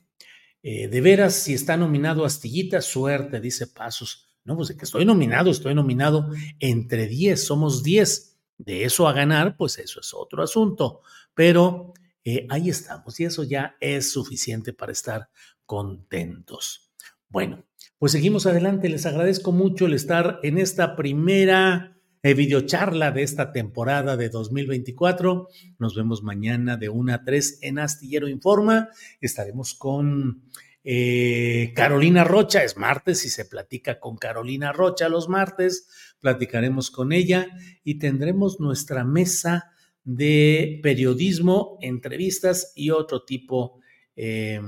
Eh, 0.61 0.87
de 0.87 1.01
veras, 1.01 1.35
si 1.35 1.53
está 1.53 1.75
nominado 1.75 2.23
Astillita, 2.23 2.81
suerte, 2.81 3.41
dice 3.41 3.67
Pasos. 3.67 4.29
No, 4.45 4.55
pues 4.55 4.69
de 4.69 4.77
que 4.77 4.85
estoy 4.85 5.05
nominado, 5.05 5.51
estoy 5.51 5.75
nominado 5.75 6.29
entre 6.59 7.07
10, 7.07 7.45
somos 7.45 7.83
10. 7.83 8.29
De 8.57 8.85
eso 8.85 9.07
a 9.07 9.13
ganar, 9.13 9.57
pues 9.57 9.77
eso 9.77 9.99
es 9.99 10.13
otro 10.13 10.43
asunto. 10.43 11.01
Pero 11.33 11.93
eh, 12.23 12.45
ahí 12.49 12.69
estamos 12.69 13.19
y 13.19 13.25
eso 13.25 13.43
ya 13.43 13.75
es 13.81 14.11
suficiente 14.11 14.71
para 14.73 14.91
estar 14.91 15.29
contentos. 15.65 16.93
Bueno, 17.27 17.65
pues 17.97 18.11
seguimos 18.11 18.45
adelante. 18.45 18.89
Les 18.89 19.05
agradezco 19.05 19.51
mucho 19.51 19.85
el 19.85 19.93
estar 19.93 20.39
en 20.43 20.57
esta 20.57 20.95
primera 20.95 21.97
videocharla 22.31 23.11
de 23.11 23.21
esta 23.23 23.51
temporada 23.51 24.15
de 24.15 24.29
2024. 24.29 25.49
Nos 25.77 25.93
vemos 25.93 26.23
mañana 26.23 26.77
de 26.77 26.87
1 26.87 27.13
a 27.13 27.23
3 27.25 27.59
en 27.61 27.79
Astillero 27.79 28.29
Informa. 28.29 28.87
Estaremos 29.19 29.73
con 29.73 30.43
eh, 30.85 31.73
Carolina 31.75 32.23
Rocha. 32.23 32.63
Es 32.63 32.77
martes 32.77 33.25
y 33.25 33.29
se 33.29 33.43
platica 33.43 33.99
con 33.99 34.15
Carolina 34.15 34.71
Rocha 34.71 35.09
los 35.09 35.27
martes. 35.27 35.89
Platicaremos 36.21 36.91
con 36.91 37.11
ella 37.11 37.47
y 37.83 37.99
tendremos 37.99 38.61
nuestra 38.61 39.03
mesa 39.03 39.73
de 40.05 40.79
periodismo, 40.81 41.77
entrevistas 41.81 42.71
y 42.73 42.91
otro 42.91 43.23
tipo, 43.25 43.81
eh, 44.15 44.61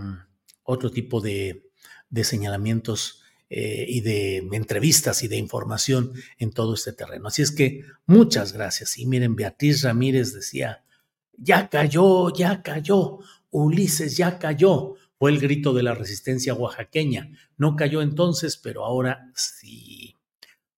otro 0.63 0.91
tipo 0.91 1.21
de, 1.21 1.69
de 2.09 2.23
señalamientos 2.25 3.24
eh, 3.49 3.85
y 3.87 4.01
de 4.01 4.37
entrevistas 4.53 5.21
y 5.23 5.27
de 5.27 5.37
información 5.37 6.13
en 6.37 6.51
todo 6.51 6.73
este 6.73 6.93
terreno. 6.93 7.27
Así 7.27 7.41
es 7.41 7.51
que 7.51 7.83
muchas 8.05 8.53
gracias. 8.53 8.97
Y 8.97 9.05
miren, 9.05 9.35
Beatriz 9.35 9.83
Ramírez 9.83 10.33
decía, 10.33 10.83
ya 11.37 11.69
cayó, 11.69 12.33
ya 12.33 12.61
cayó, 12.63 13.19
Ulises 13.51 14.17
ya 14.17 14.39
cayó. 14.39 14.95
Fue 15.17 15.31
el 15.31 15.39
grito 15.39 15.73
de 15.73 15.83
la 15.83 15.93
resistencia 15.93 16.53
oaxaqueña. 16.53 17.31
No 17.57 17.75
cayó 17.75 18.01
entonces, 18.01 18.57
pero 18.57 18.83
ahora 18.83 19.31
sí. 19.33 20.15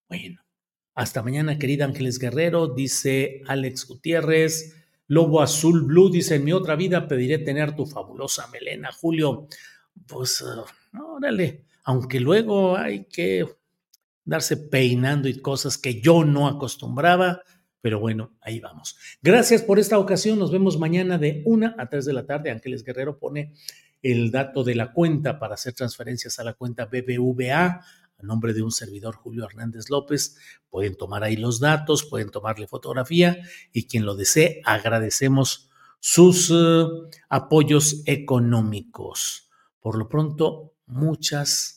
Bueno, 0.08 0.42
hasta 0.94 1.24
mañana, 1.24 1.58
querida 1.58 1.86
Ángeles 1.86 2.20
Guerrero, 2.20 2.68
dice 2.68 3.42
Alex 3.48 3.88
Gutiérrez. 3.88 4.76
Lobo 5.08 5.42
Azul 5.42 5.84
Blue 5.84 6.12
dice, 6.12 6.36
en 6.36 6.44
mi 6.44 6.54
otra 6.54 6.76
vida 6.76 7.08
pediré 7.08 7.40
tener 7.40 7.76
tu 7.76 7.86
fabulosa 7.86 8.48
melena, 8.48 8.92
Julio. 8.92 9.48
Pues, 10.06 10.42
uh, 10.42 10.66
órale, 11.02 11.66
aunque 11.88 12.20
luego 12.20 12.76
hay 12.76 13.06
que 13.06 13.46
darse 14.26 14.58
peinando 14.58 15.30
y 15.30 15.40
cosas 15.40 15.78
que 15.78 16.02
yo 16.02 16.26
no 16.26 16.50
acostumbraba, 16.50 17.44
pero 17.80 18.02
bueno, 18.02 18.36
ahí 18.42 18.60
vamos. 18.60 18.98
Gracias 19.22 19.62
por 19.62 19.80
esta 19.80 19.98
ocasión, 19.98 20.38
nos 20.38 20.52
vemos 20.52 20.78
mañana 20.78 21.18
de 21.18 21.44
1 21.46 21.76
a 21.78 21.88
3 21.88 22.04
de 22.04 22.12
la 22.12 22.26
tarde. 22.26 22.52
Ángeles 22.52 22.84
Guerrero 22.84 23.18
pone 23.18 23.54
el 24.02 24.32
dato 24.32 24.66
de 24.66 24.76
la 24.76 24.92
cuenta 24.92 25.40
para 25.40 25.54
hacer 25.54 25.76
transferencias 25.76 26.38
a 26.40 26.44
la 26.44 26.56
cuenta 26.56 26.88
BBVA 26.88 27.66
a 27.66 28.24
nombre 28.24 28.54
de 28.54 28.64
un 28.64 28.72
servidor 28.72 29.16
Julio 29.16 29.46
Hernández 29.46 29.90
López. 29.90 30.36
Pueden 30.70 30.98
tomar 30.98 31.24
ahí 31.24 31.38
los 31.38 31.62
datos, 31.62 32.04
pueden 32.04 32.32
tomarle 32.32 32.68
fotografía 32.68 33.38
y 33.72 33.88
quien 33.88 34.06
lo 34.06 34.18
desee, 34.18 34.62
agradecemos 34.66 35.70
sus 36.02 36.52
eh, 36.54 36.86
apoyos 37.30 38.04
económicos. 38.08 39.50
Por 39.80 39.98
lo 39.98 40.10
pronto, 40.10 40.74
muchas 40.86 41.77